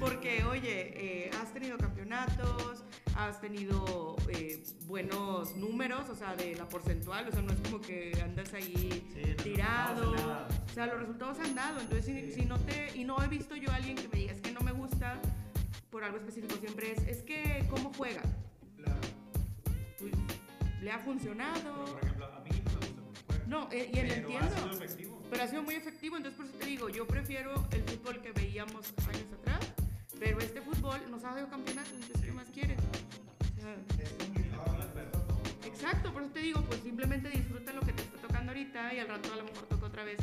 [0.00, 2.84] porque oye, eh, has tenido campeonatos,
[3.16, 7.80] has tenido eh, buenos números, o sea, de la porcentual, o sea, no es como
[7.80, 10.12] que andas ahí Sí, tirado.
[10.12, 11.80] O sea, los resultados han dado.
[11.80, 12.96] Entonces, si, si no te.
[12.96, 15.20] Y no he visto yo a alguien que me diga, es que no me gusta
[15.90, 16.56] por algo específico.
[16.60, 18.22] Siempre es, es que, ¿cómo juega?
[18.78, 18.94] La,
[19.98, 20.12] Pues,
[20.82, 21.84] le ha funcionado.
[21.84, 23.44] Pero, por ejemplo, a mí no me gusta cómo juega.
[23.46, 24.46] No, eh, y él Pero entiendo.
[24.46, 25.22] ha sido efectivo.
[25.30, 28.30] Pero ha sido muy efectivo, entonces por eso te digo, yo prefiero el fútbol que
[28.32, 29.72] veíamos años atrás,
[30.18, 32.78] pero este fútbol nos ha dado campeonatos, entonces ¿qué más quieres?
[32.78, 33.76] O sea,
[35.64, 38.98] exacto, por eso te digo, pues simplemente disfruta lo que te está tocando ahorita y
[39.00, 40.18] al rato a lo mejor toca otra vez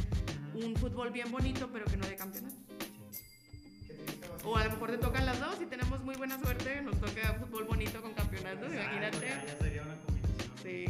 [0.55, 2.55] un fútbol bien bonito, pero que no de campeonato.
[4.45, 7.33] O a lo mejor te tocan las dos y tenemos muy buena suerte, nos toca
[7.39, 9.27] fútbol bonito con campeonato, Exacto, Ya, imagínate.
[9.47, 10.51] ya sería una combinación.
[10.61, 10.85] Sí.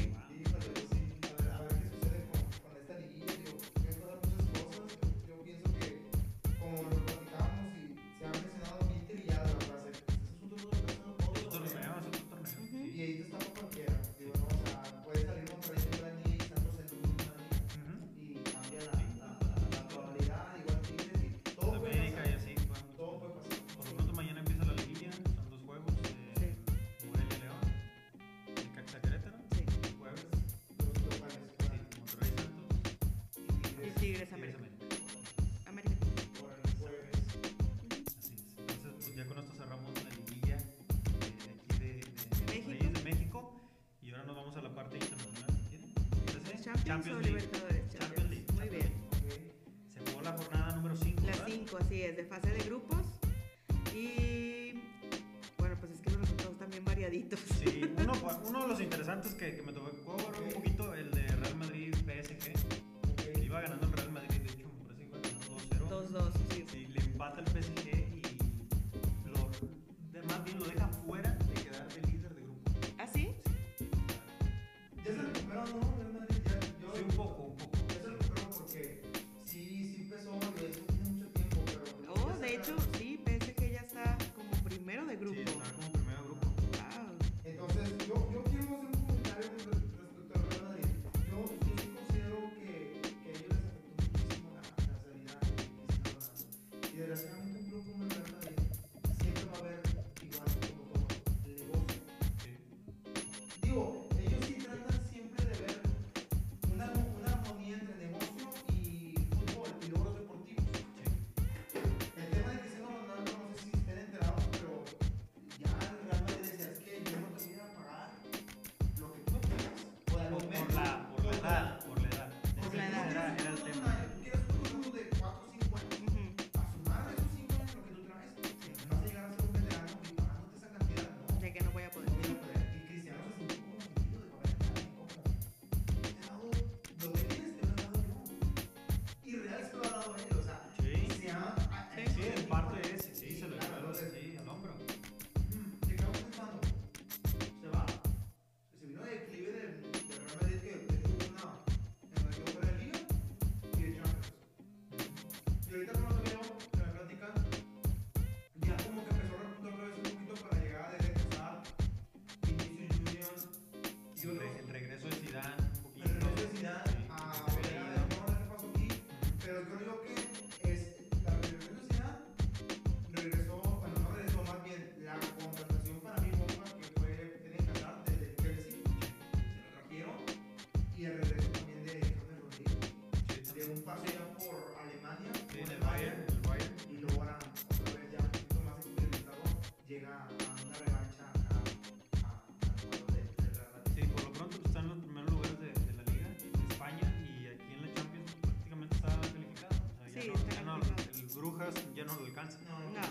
[202.03, 202.57] ya no lo alcanza.
[202.67, 203.01] No, no.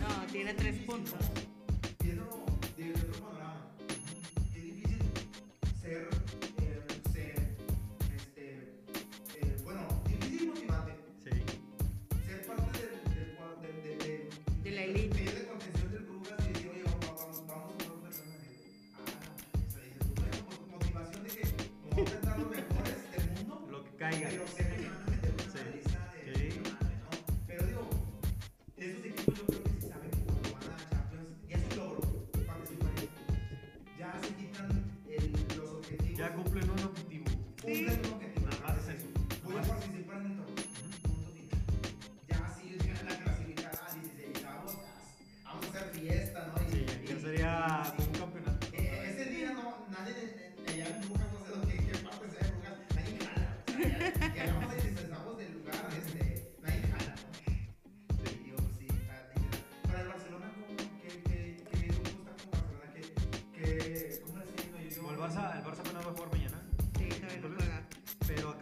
[0.00, 1.23] No, tiene tres puntos.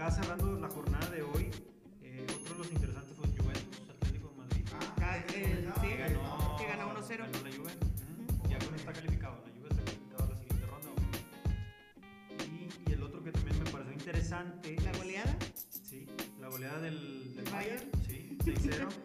[0.02, 1.48] acá cerrando la jornada de hoy,
[2.02, 4.64] eh, otro de los interesantes fue Juventus, Atlético de Madrid.
[5.00, 7.18] Ah, que, que ganó, 1-0.
[7.18, 7.72] Ganó la Juve.
[8.48, 10.90] Ya con está calificado, la Juve está calificada a la siguiente ronda.
[12.88, 14.76] Y, el otro que también me pareció interesante.
[14.82, 15.36] ¿La goleada?
[15.88, 16.06] Sí,
[16.40, 17.88] la goleada del, del Bayern.
[18.04, 18.88] Sí, 6-0.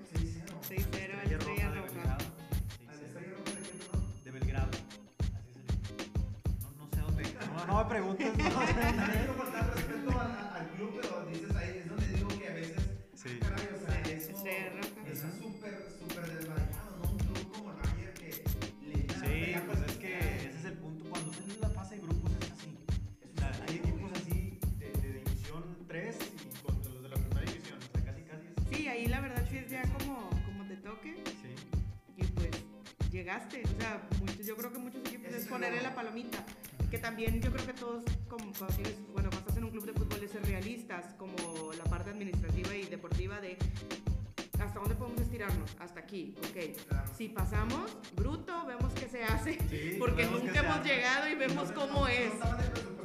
[51.29, 52.31] y vemos cómo es.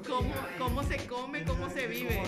[0.07, 2.21] Cómo, cómo, se come, cómo se vive.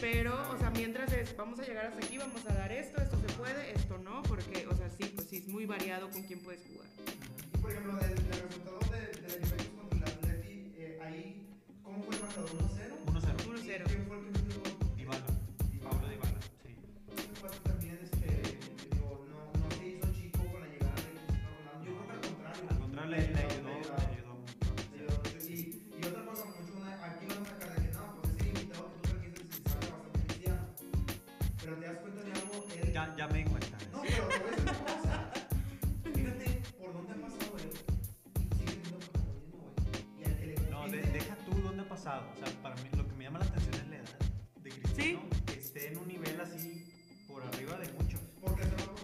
[0.00, 3.18] Pero, o sea, mientras es, vamos a llegar hasta aquí, vamos a dar esto, esto
[3.18, 6.40] se puede, esto no, porque, o sea, sí, pues sí, es muy variado con quién
[6.40, 6.88] puedes jugar.
[7.60, 8.78] Por ejemplo, del resultado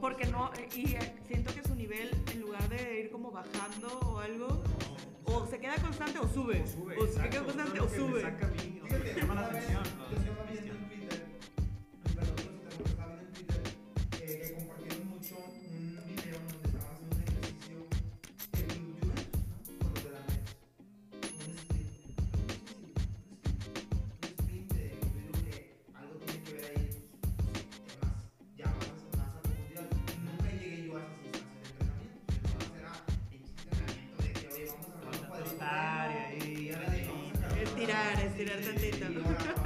[0.02, 4.00] Porque no, eh, y eh, siento que su nivel, en lugar de ir como bajando
[4.00, 4.60] o algo,
[5.26, 6.60] o se queda constante o sube.
[6.60, 8.14] O sube, o se queda constante o sube.
[8.14, 9.50] Me saca a mí, o sea, llama.
[38.44, 39.61] てられたテ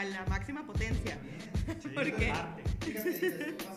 [0.00, 1.18] a la máxima potencia.
[1.82, 2.04] Sí, ¿Por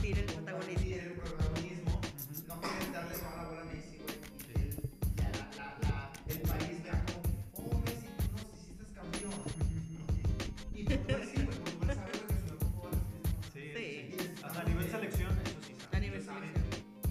[0.00, 0.96] Compartir el compartir protagonismo.
[0.96, 1.90] el protagonismo.
[1.90, 2.48] Ujú.
[2.48, 4.16] No quieren darle toda la bola a Messi, güey.
[4.16, 4.70] Y que él,
[5.16, 7.20] ya la, la, la, el país vea como
[7.68, 9.32] oh, Messi, tú nos hiciste campeón.
[10.74, 11.56] Y Portugal sí, güey.
[11.58, 13.52] Portugal sabe güey, que jugador es Cristiano.
[13.52, 14.16] Sí, Sí.
[14.18, 14.42] sí.
[14.42, 15.72] Hasta a nivel selección, eso sí.
[15.78, 15.96] sabe.
[15.96, 16.52] A nivel saben.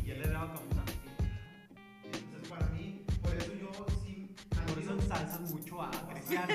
[0.06, 0.66] Y él le daba como
[2.04, 3.70] Entonces, para mí, por eso yo
[4.04, 4.30] sí.
[4.68, 6.54] Por eso ensalzan mucho a Cristiano.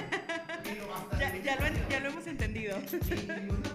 [0.65, 2.77] Y lo basta- Ya, ya, lo, ya lo hemos entendido.
[2.81, 3.74] Y,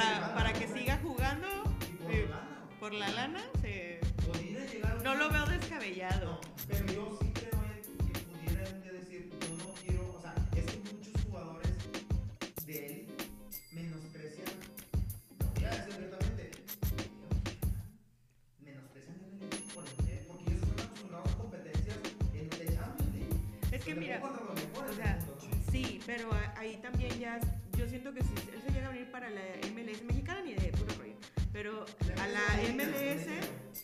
[0.00, 1.46] para, para que siga jugando
[2.08, 2.26] eh,
[2.78, 4.00] por la lana, se...
[5.04, 6.32] No lo veo descabellado.
[6.32, 7.50] No, pero yo sí creo
[8.06, 11.72] que pudiera un día decir, yo no quiero, o sea, es que muchos jugadores
[12.66, 13.06] de él
[13.72, 14.46] menosprecian,
[15.40, 16.50] lo voy a decir abiertamente,
[18.62, 21.96] menosprecian el el nivel, porque ellos están acostumbrados a competencias
[22.34, 23.36] en de Champions League.
[23.72, 25.72] Es que mira, o sea, ¿no?
[25.72, 27.40] Sí, pero ahí también ya,
[27.80, 29.40] yo siento que si él se llega a venir para la
[29.74, 31.14] MLS mexicana ni de puro rollo,
[31.52, 31.86] pero
[32.20, 33.26] a la MLS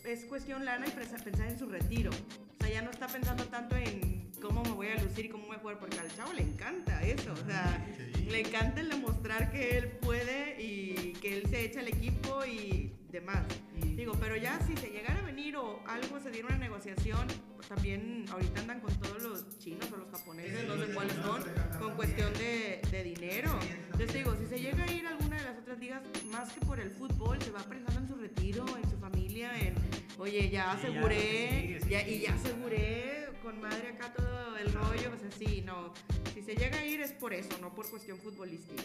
[0.05, 2.11] es cuestión lana y pensar en su retiro.
[2.11, 5.47] O sea, ya no está pensando tanto en cómo me voy a lucir y cómo
[5.47, 7.33] voy a jugar, porque al chavo le encanta eso.
[7.33, 8.25] O sea, Sí.
[8.29, 12.93] le encanta el demostrar que él puede y que él se echa al equipo y
[13.09, 13.43] demás.
[13.83, 17.27] Y- Digo, pero ya si se llegara a venir o algo se diera una negociación,
[17.67, 21.43] también ahorita andan con todos los chinos o los japoneses, no sé cuáles son,
[21.79, 23.57] con cuestión de, de dinero.
[23.91, 26.01] Entonces digo, si se llega a ir a alguna de las otras ligas,
[26.31, 29.75] más que por el fútbol, se va pensando en su retiro, en su familia, en,
[30.17, 35.33] oye, ya Sí, aseguré, ya- y ya aseguré con madre acá todo el rollo, pues
[35.33, 35.93] así, no.
[36.33, 38.83] Si se llega a ir es por eso, no por cuestión futbolística.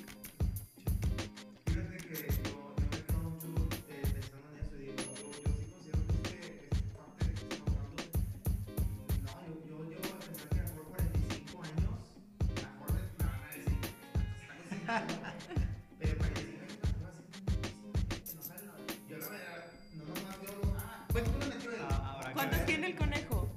[1.67, 2.42] Fíjate que
[15.99, 17.23] pero 45 años tampoco así,
[18.27, 18.79] que no sale nada.
[19.09, 19.65] Yo la verdad,
[19.95, 21.79] no nomás veo, ah, Pues- ¿cuánto le metió él?
[22.35, 22.67] ¿Cuántos ver.
[22.67, 23.49] tiene el conejo?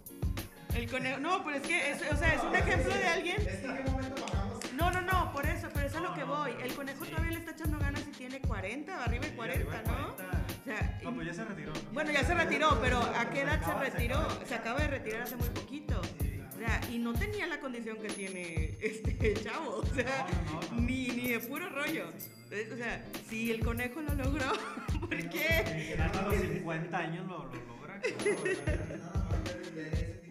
[0.76, 3.58] El conejo, no, pero es que, es, o sea, es un ejemplo de alguien Es
[3.58, 4.74] que en qué momento bajamos.
[4.74, 6.52] No, no, no, por eso, pero eso es a lo que voy.
[6.62, 9.82] El conejo todavía le está echando ganas y tiene 40, arriba de Sí, 40, arriba
[9.82, 10.16] de ¿no?
[10.16, 10.24] 40.
[10.62, 11.74] O sea, No, pues ya se retiró.
[11.74, 11.80] ¿no?
[11.94, 14.28] bueno, ya se retiró, pero ¿a qué edad se retiró?
[14.46, 16.02] Se acaba de retirar hace muy poquito.
[16.66, 20.72] Sea, y no tenía la condición que tiene este chavo, o sea, No, no, no,
[20.76, 20.82] no.
[20.82, 22.06] ni, ni de puro rollo.
[22.46, 24.52] Entonces, o sea, si el conejo lo logró,
[25.00, 25.30] ¿por qué?
[25.30, 28.02] Que hasta los 50 años lo, lo logra.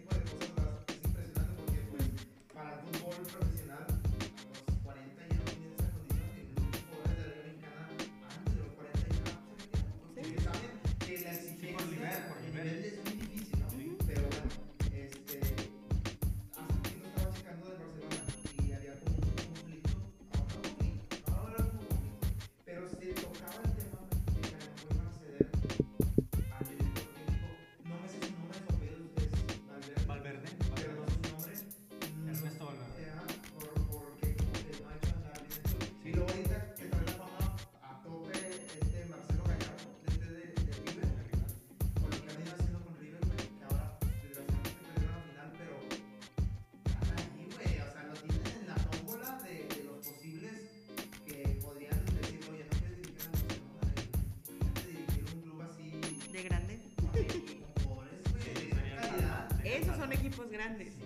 [60.65, 61.04] grandes.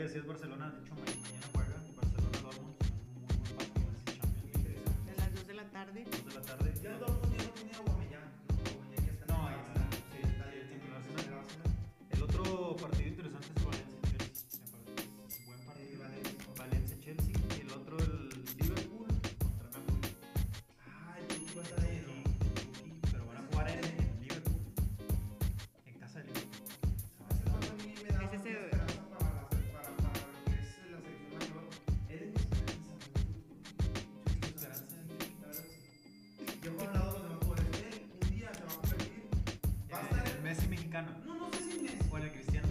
[0.00, 0.72] que decías Barcelona,
[40.90, 41.08] mexicano.
[41.24, 42.68] No, no sé si es cristiano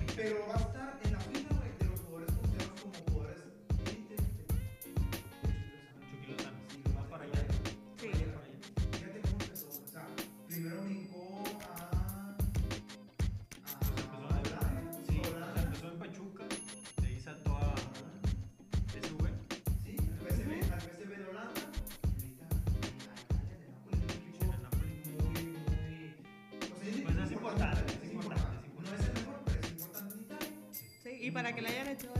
[31.33, 32.18] Para que la hayan hecho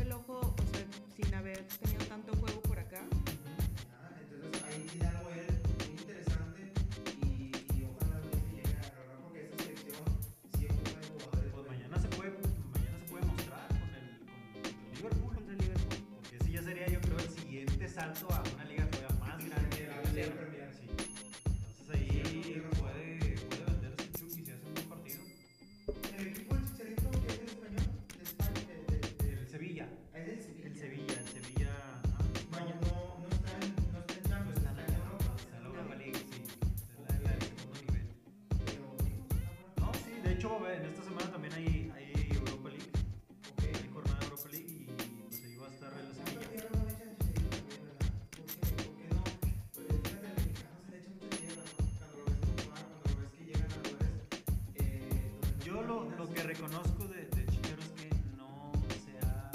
[56.59, 58.71] conozco de, de chicheros que no
[59.05, 59.51] se ha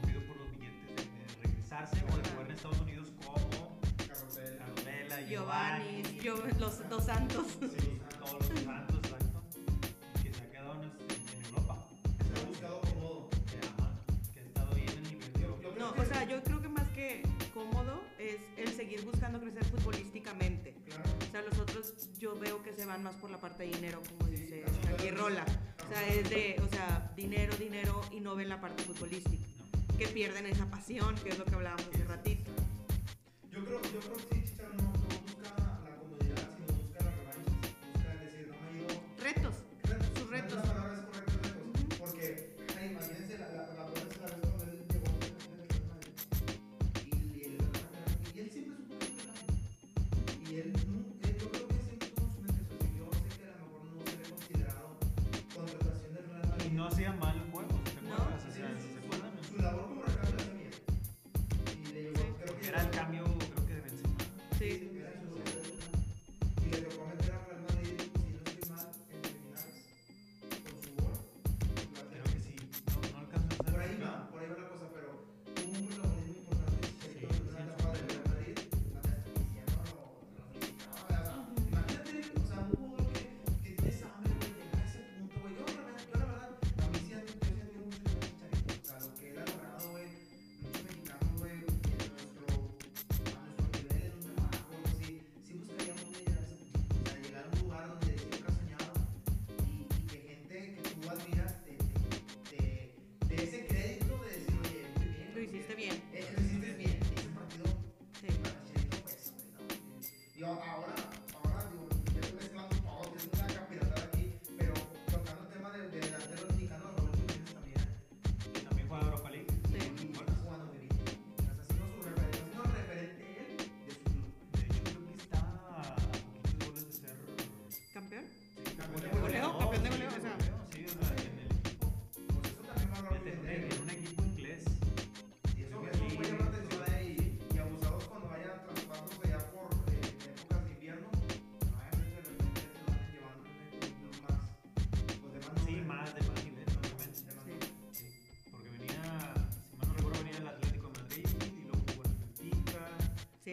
[0.00, 3.80] movido por los billetes de, regresarse o de jugar en Estados Unidos como
[4.58, 7.46] Carmela, Giovanni, Giovanni los dos santos.
[7.60, 9.00] Sí, todos los santos.
[10.22, 10.92] Que se ha quedado en,
[11.48, 11.88] Europa.
[12.32, 13.30] Se ha buscado cómodo.
[15.78, 20.76] No, o sea, yo creo que más que cómodo es el seguir buscando crecer futbolísticamente.
[21.28, 24.00] O sea, los otros yo veo que se van más por la parte de dinero,
[24.16, 24.64] como dice
[24.96, 25.44] aquí Rola
[26.02, 29.44] es de, o sea, dinero, dinero y no ven la parte futbolística.
[29.98, 31.83] Que pierden esa pasión, que es lo que hablábamos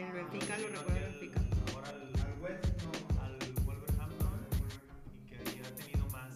[0.04, 1.41] el Benfica, lo Sino recuerdo que en el- Benfica.
[1.76, 3.22] Ahora al, Al West, no.
[3.22, 4.47] al Wolverhampton
[5.16, 6.34] y que ahí ha tenido más,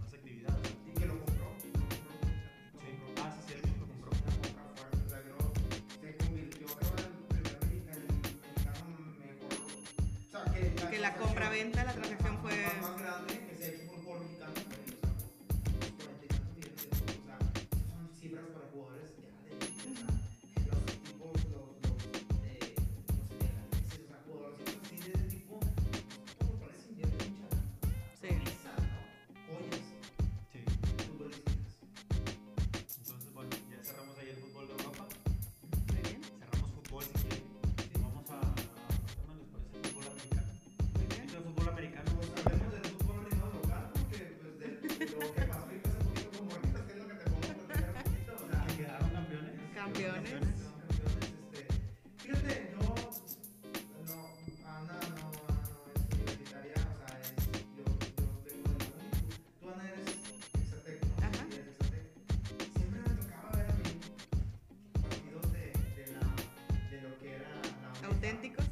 [0.00, 0.56] más actividad.
[0.86, 1.46] Y que lo compró.
[1.46, 2.02] Lo compró.
[2.76, 2.84] Sí.
[2.84, 3.22] Lo compró.
[3.24, 4.10] Ah, sí, sí, lo compró.
[4.10, 5.52] O sea, creo,
[6.00, 6.96] se convirtió creo,
[7.30, 8.84] en el primer mexicano,
[9.18, 9.52] mejor.
[10.26, 12.64] O sea, que la, Que la transacción- compra-venta, la transacción fue-
[68.26, 68.65] auténticos.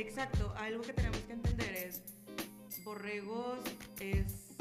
[0.00, 2.02] Exacto, algo que tenemos que entender es,
[2.84, 3.58] Borregos
[4.00, 4.56] es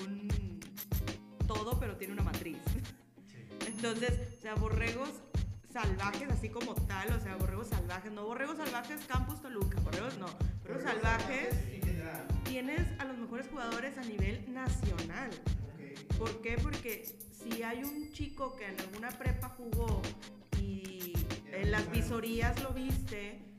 [0.00, 0.60] un
[1.46, 2.58] todo, pero tiene una matriz.
[3.32, 3.46] Sí.
[3.66, 5.10] Entonces, o sea, borregos
[5.72, 10.26] salvajes, así como tal, o sea, borregos salvajes, no borregos salvajes Campus Toluca, borregos no,
[10.62, 11.54] borregos salvajes,
[12.44, 15.30] tienes a los mejores jugadores a nivel nacional.
[16.18, 16.58] ¿Por qué?
[16.62, 20.02] Porque si hay un chico que en alguna prepa jugó
[20.60, 21.14] y
[21.52, 23.49] en las visorías lo viste,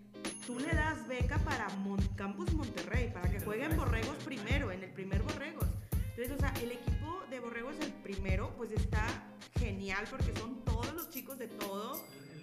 [0.45, 4.89] tú le das beca para Mon- Campus Monterrey, para que jueguen Borregos primero, en el
[4.91, 5.67] primer Borregos.
[6.15, 9.05] Entonces, o sea, el equipo de Borregos, el primero, pues está
[9.59, 12.01] genial porque son todos los chicos de todo,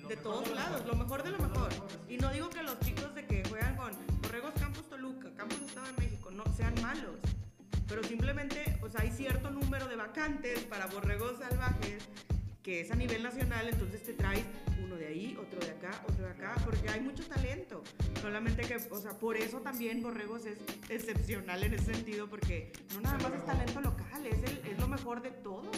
[0.08, 1.68] de todos lados, lo mejor de lo mejor.
[2.08, 3.92] Y no digo que los chicos de que juegan con
[4.22, 7.16] Borregos Campus Toluca, Campus Estado de México, no sean malos.
[7.86, 12.06] Pero simplemente, o sea, hay cierto número de vacantes para borregos salvajes
[12.68, 14.44] que es a nivel nacional, entonces te traes
[14.84, 17.82] uno de ahí, otro de acá, otro de acá, porque hay mucho talento.
[18.20, 20.58] Solamente que, o sea, por eso también Borregos es
[20.90, 24.86] excepcional en ese sentido, porque no nada más es talento local, es, el, es lo
[24.86, 25.70] mejor de todo.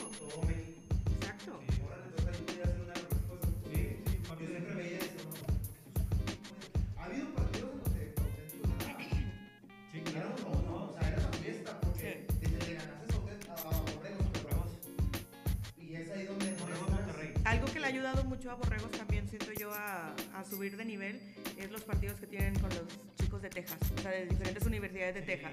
[18.11, 21.21] Ayudado mucho a Borregos también, siento yo, a, a subir de nivel,
[21.57, 22.83] es los partidos que tienen con los
[23.21, 25.23] chicos de Texas, o sea, de diferentes universidades de.
[25.23, 25.53] Texas.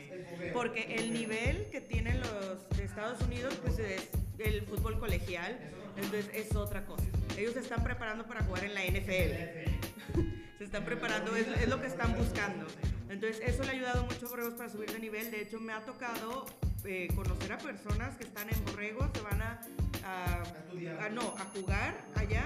[0.53, 5.60] Porque el nivel que tienen los de Estados Unidos, pues es el fútbol colegial,
[5.97, 7.05] entonces es otra cosa.
[7.38, 10.28] Ellos se están preparando para jugar en la NFL.
[10.58, 12.66] Se están preparando, es, es lo que están buscando.
[13.10, 15.30] Entonces, eso le ha ayudado mucho a Borregos para subir de nivel.
[15.30, 16.47] De hecho, me ha tocado
[16.84, 19.62] eh, conocer a personas que están en Borregos, se van a,
[20.03, 22.43] a, no, a jugar allá.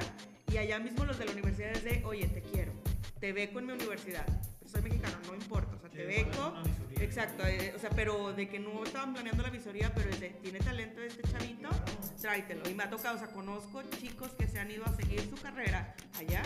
[0.51, 2.73] Y allá mismo los de la universidad es de, oye, te quiero,
[3.19, 4.25] te beco en mi universidad.
[4.65, 6.53] Soy mexicano, no importa, o sea, te beco.
[6.99, 10.29] Exacto, eh, o sea, pero de que no estaban planeando la visoría, pero es de,
[10.29, 11.69] tiene talento este chavito,
[12.21, 12.69] tráetelo.
[12.69, 15.35] Y me ha tocado, o sea, conozco chicos que se han ido a seguir su
[15.41, 16.41] carrera allá,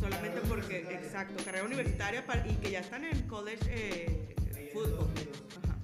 [0.00, 4.34] solamente Carrera porque, exacto, carrera universitaria para- y que ya están en college eh,
[4.72, 5.10] fútbol.
[5.64, 5.76] Ajá.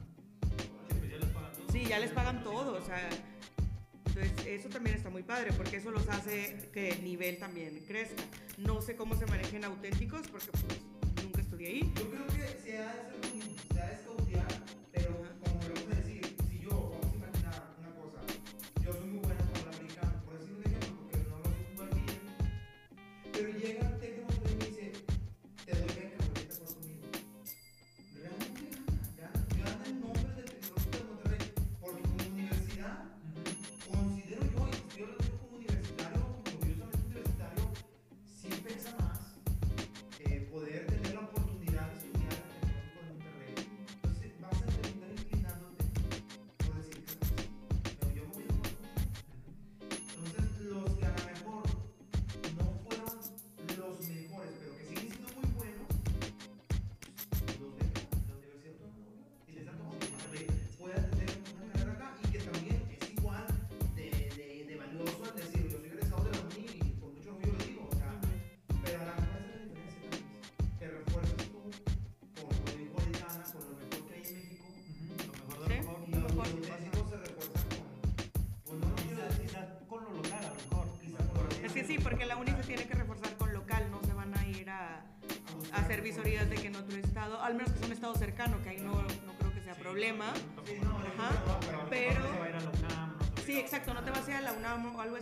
[0.88, 1.72] Pues.
[1.72, 3.08] Sí, ya les pagan todo, o sea,
[4.20, 8.22] entonces eso también está muy padre porque eso los hace que el nivel también crezca.
[8.56, 10.80] No sé cómo se manejen auténticos porque pues
[11.22, 11.92] nunca estudié ahí.
[11.96, 13.10] Yo creo que se ha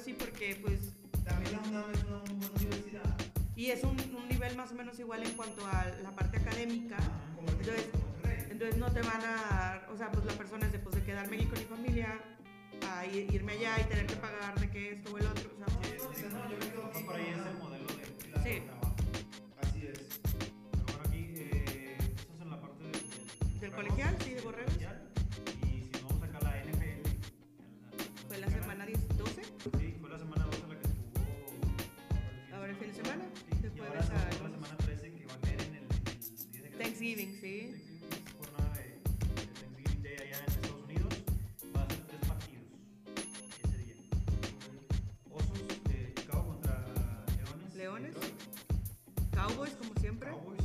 [0.07, 0.79] así porque pues
[1.25, 3.17] También la UNAM es una buena universidad.
[3.57, 6.97] y es un, un nivel más o menos igual en cuanto a la parte académica.
[7.35, 7.87] Como Entonces,
[8.23, 11.03] de entonces no te van a, o sea, pues la persona es de, pues, de
[11.03, 12.21] quedarme aquí con mi familia,
[12.89, 15.57] a i- irme allá y tener que pagar de que esto o el otro, o
[15.59, 18.05] sea, Sí, No, sí, no, yo quedo aquí Por ahí es el modelo de,
[18.45, 18.49] Sí.
[18.51, 18.95] de trabajo.
[19.61, 19.99] Así es.
[20.23, 24.35] Pero bueno, aquí, eh, esto es en la parte del, del, Del borregos, colegial, sí,
[24.35, 24.76] de borregos.
[37.07, 37.71] Thanksgiving, sí.
[37.71, 41.15] Thanksgiving es jornada de, de Thanksgiving Day allá en Estados Unidos.
[41.77, 42.65] Va a ser tres partidos
[43.65, 43.95] ese día.
[45.31, 46.75] Osos de Chicago contra
[47.37, 47.75] Leones.
[47.77, 48.15] Leones.
[49.33, 50.31] Cowboys, como siempre.
[50.31, 50.56] Cowboys,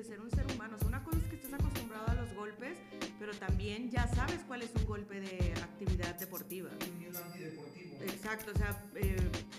[0.00, 0.76] de ser un ser humano.
[0.76, 2.78] O sea, una cosa es que estés acostumbrado a los golpes,
[3.18, 6.70] pero también ya sabes cuál es un golpe de actividad deportiva.
[6.70, 7.96] Un antideportivo.
[8.02, 9.16] Exacto, o sea, eh,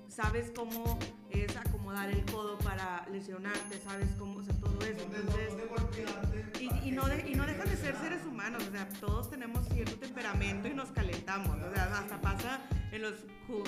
[0.10, 0.98] sabes cómo
[1.30, 5.08] es acomodar el codo para lesionarte, sabes cómo, o sea, todo eso.
[6.60, 9.96] Y, no de- y no dejan de ser seres humanos, o sea, todos tenemos cierto
[9.98, 12.60] temperamento y nos calentamos, o sea, hasta pasa
[12.92, 13.14] en los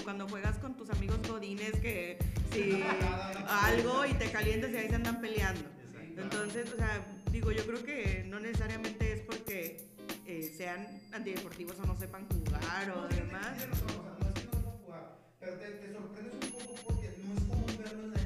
[0.03, 2.17] cuando juegas con tus amigos godines que
[2.51, 2.81] si
[3.47, 5.69] algo y te calientas y ahí se andan peleando.
[6.17, 9.87] Entonces, o sea, digo, yo creo que no necesariamente es porque
[10.25, 13.57] eh, sean antideportivos o no sepan jugar o No, demás.
[13.57, 18.03] no es que no sepa jugar, pero te, te sorprendes un poco porque no verlo
[18.03, 18.22] en la NFL que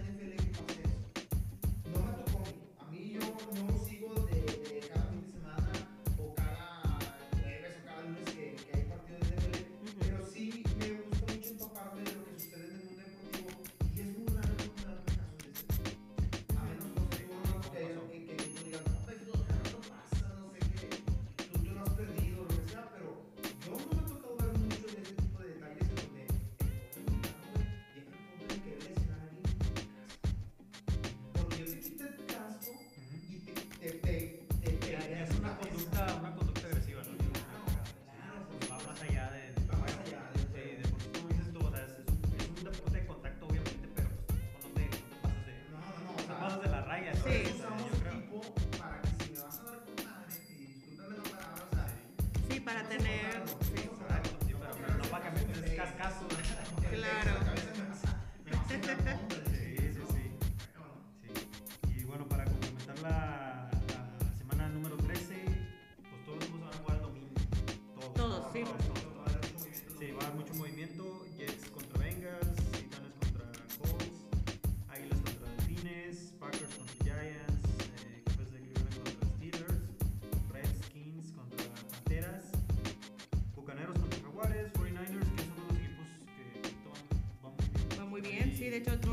[88.67, 89.06] sí, de hecho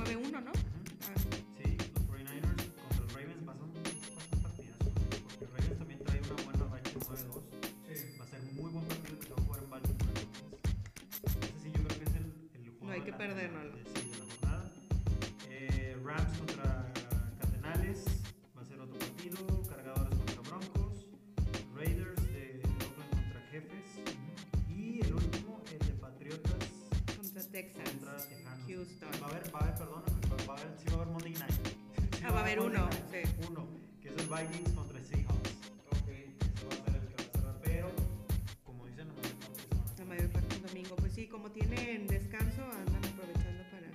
[41.45, 43.89] como tienen descanso, andan aprovechando para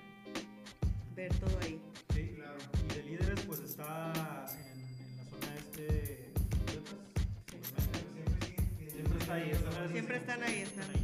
[1.16, 1.80] ver todo ahí.
[2.14, 2.58] Sí, claro.
[2.84, 4.12] Y de líderes, pues está
[4.52, 6.30] en, la zona este
[8.92, 9.52] Siempre, está ahí.
[9.90, 10.99] Siempre están ahí, están ahí.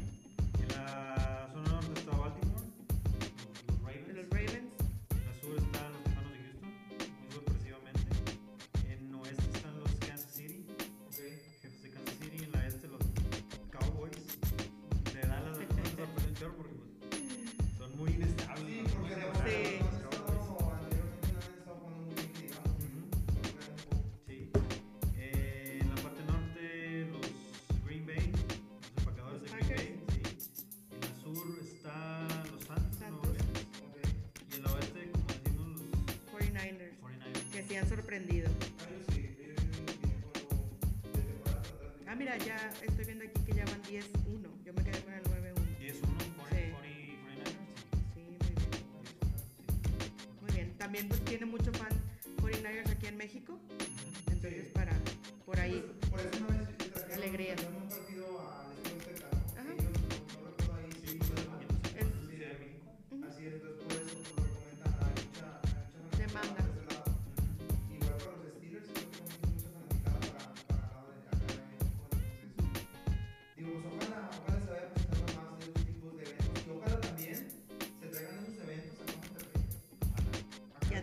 [50.96, 51.65] también pues tiene mucho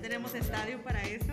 [0.03, 1.31] tenemos estadio para eso.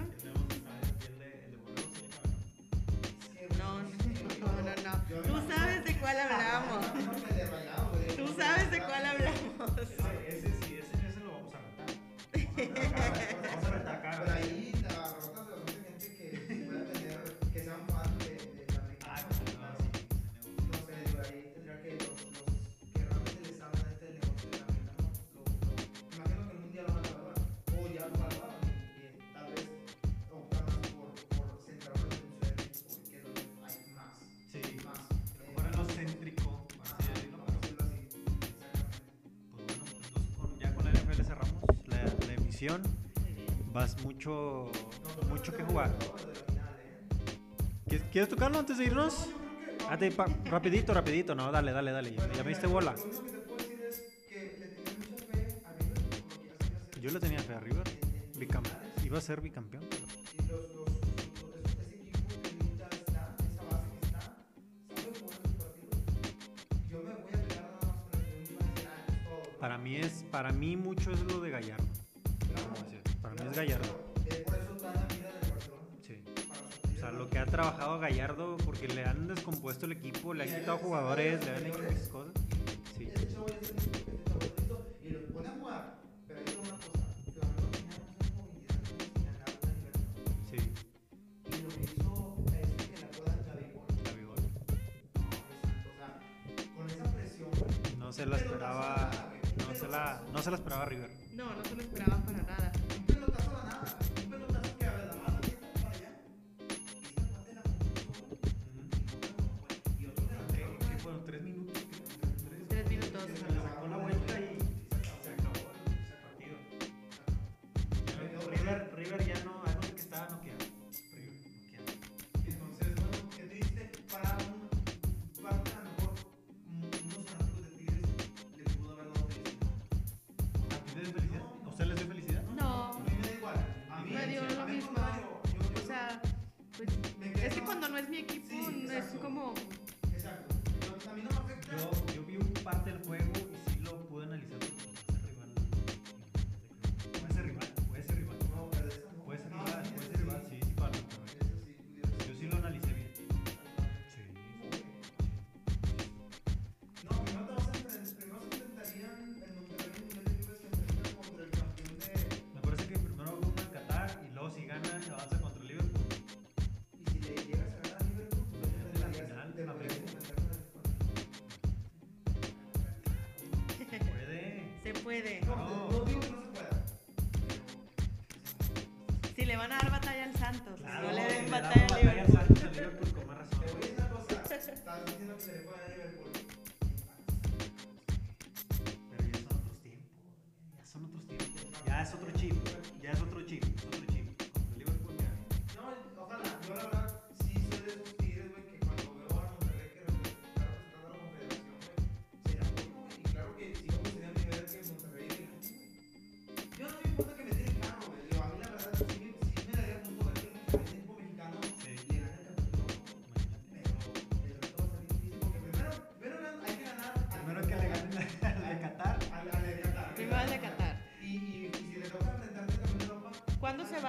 [44.21, 44.71] mucho,
[45.31, 45.91] mucho que jugar.
[48.13, 49.31] ¿Quieres tocarlo antes de irnos?
[49.89, 49.97] Ah,
[50.45, 52.15] rapidito, rapidito, no, dale, dale, dale.
[52.15, 52.95] Ya me diste bola.
[57.01, 57.89] Yo le tenía fe a River.
[59.03, 59.85] Iba a ser bicampeón.
[59.89, 60.85] Pero...
[69.59, 71.87] Para mí es, para mí mucho es lo de Gallardo.
[73.23, 74.10] Para mí es Gallardo.
[77.61, 81.83] trabajado Gallardo porque le han descompuesto el equipo, le han quitado jugadores, le han hecho
[81.83, 82.33] muchas cosas.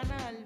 [0.01, 0.40] canal.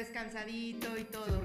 [0.00, 1.39] descansadito y todo.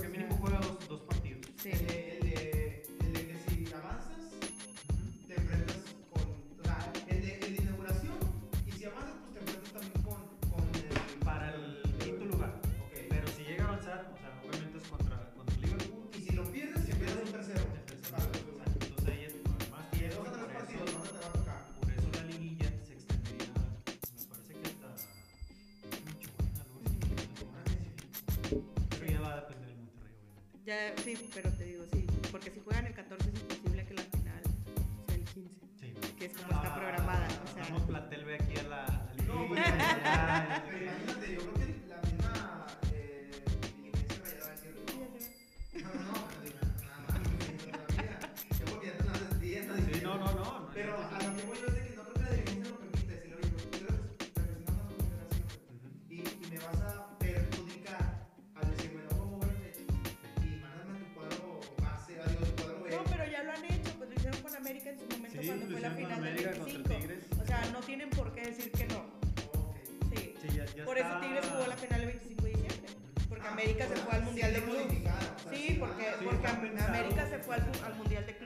[76.48, 78.45] América se fue al, al Mundial de Clubes.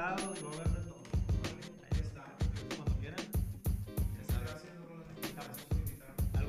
[0.00, 1.00] invitado y va a haber de todo.
[1.90, 2.24] Ahí está.
[2.76, 3.20] Cuando quieran.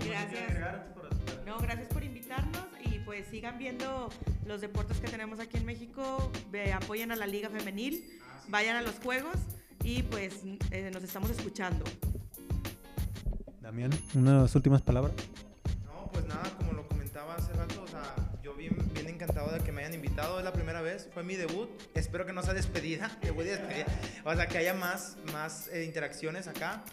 [0.08, 0.56] Gracias.
[0.56, 1.46] gracias.
[1.46, 4.10] No, gracias por invitarnos y pues sigan viendo
[4.46, 6.32] los deportes que tenemos aquí en México.
[6.74, 9.36] apoyen a la Liga Femenil, ah, vayan a los juegos
[9.84, 10.42] y pues
[10.72, 11.84] eh, nos estamos escuchando.
[13.60, 15.14] Damián, unas últimas palabras.
[15.86, 19.60] No, pues nada, como lo comentaba hace rato, o sea, yo bien, bien encantado de
[19.60, 20.40] que me hayan invitado.
[20.40, 21.70] Es la primera vez, fue mi debut
[22.12, 23.86] espero que no sea despedida, que voy a despedir.
[24.26, 26.84] O sea, que haya más, más eh, interacciones acá.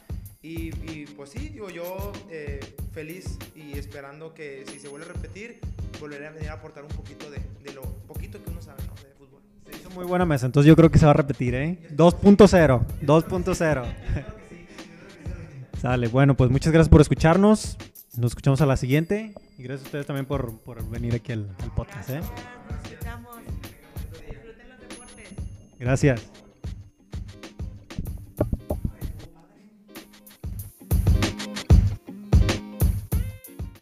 [0.40, 2.60] Y, y, pues sí, digo yo eh,
[2.92, 5.58] feliz y esperando que si se vuelve a repetir,
[5.98, 8.94] volveré a venir a aportar un poquito de, de lo poquito que uno sabe ¿no?
[8.94, 9.42] de fútbol.
[9.68, 11.88] Se hizo muy buena mesa, entonces yo creo que se va a repetir, ¿eh?
[11.96, 13.94] 2.0, 2.0.
[15.82, 17.76] Sale, bueno, pues muchas gracias por escucharnos.
[18.16, 19.34] Nos escuchamos a la siguiente.
[19.58, 22.10] Y gracias a ustedes también por, por venir aquí al, al podcast.
[22.10, 22.20] ¿eh?
[25.78, 26.20] Gracias.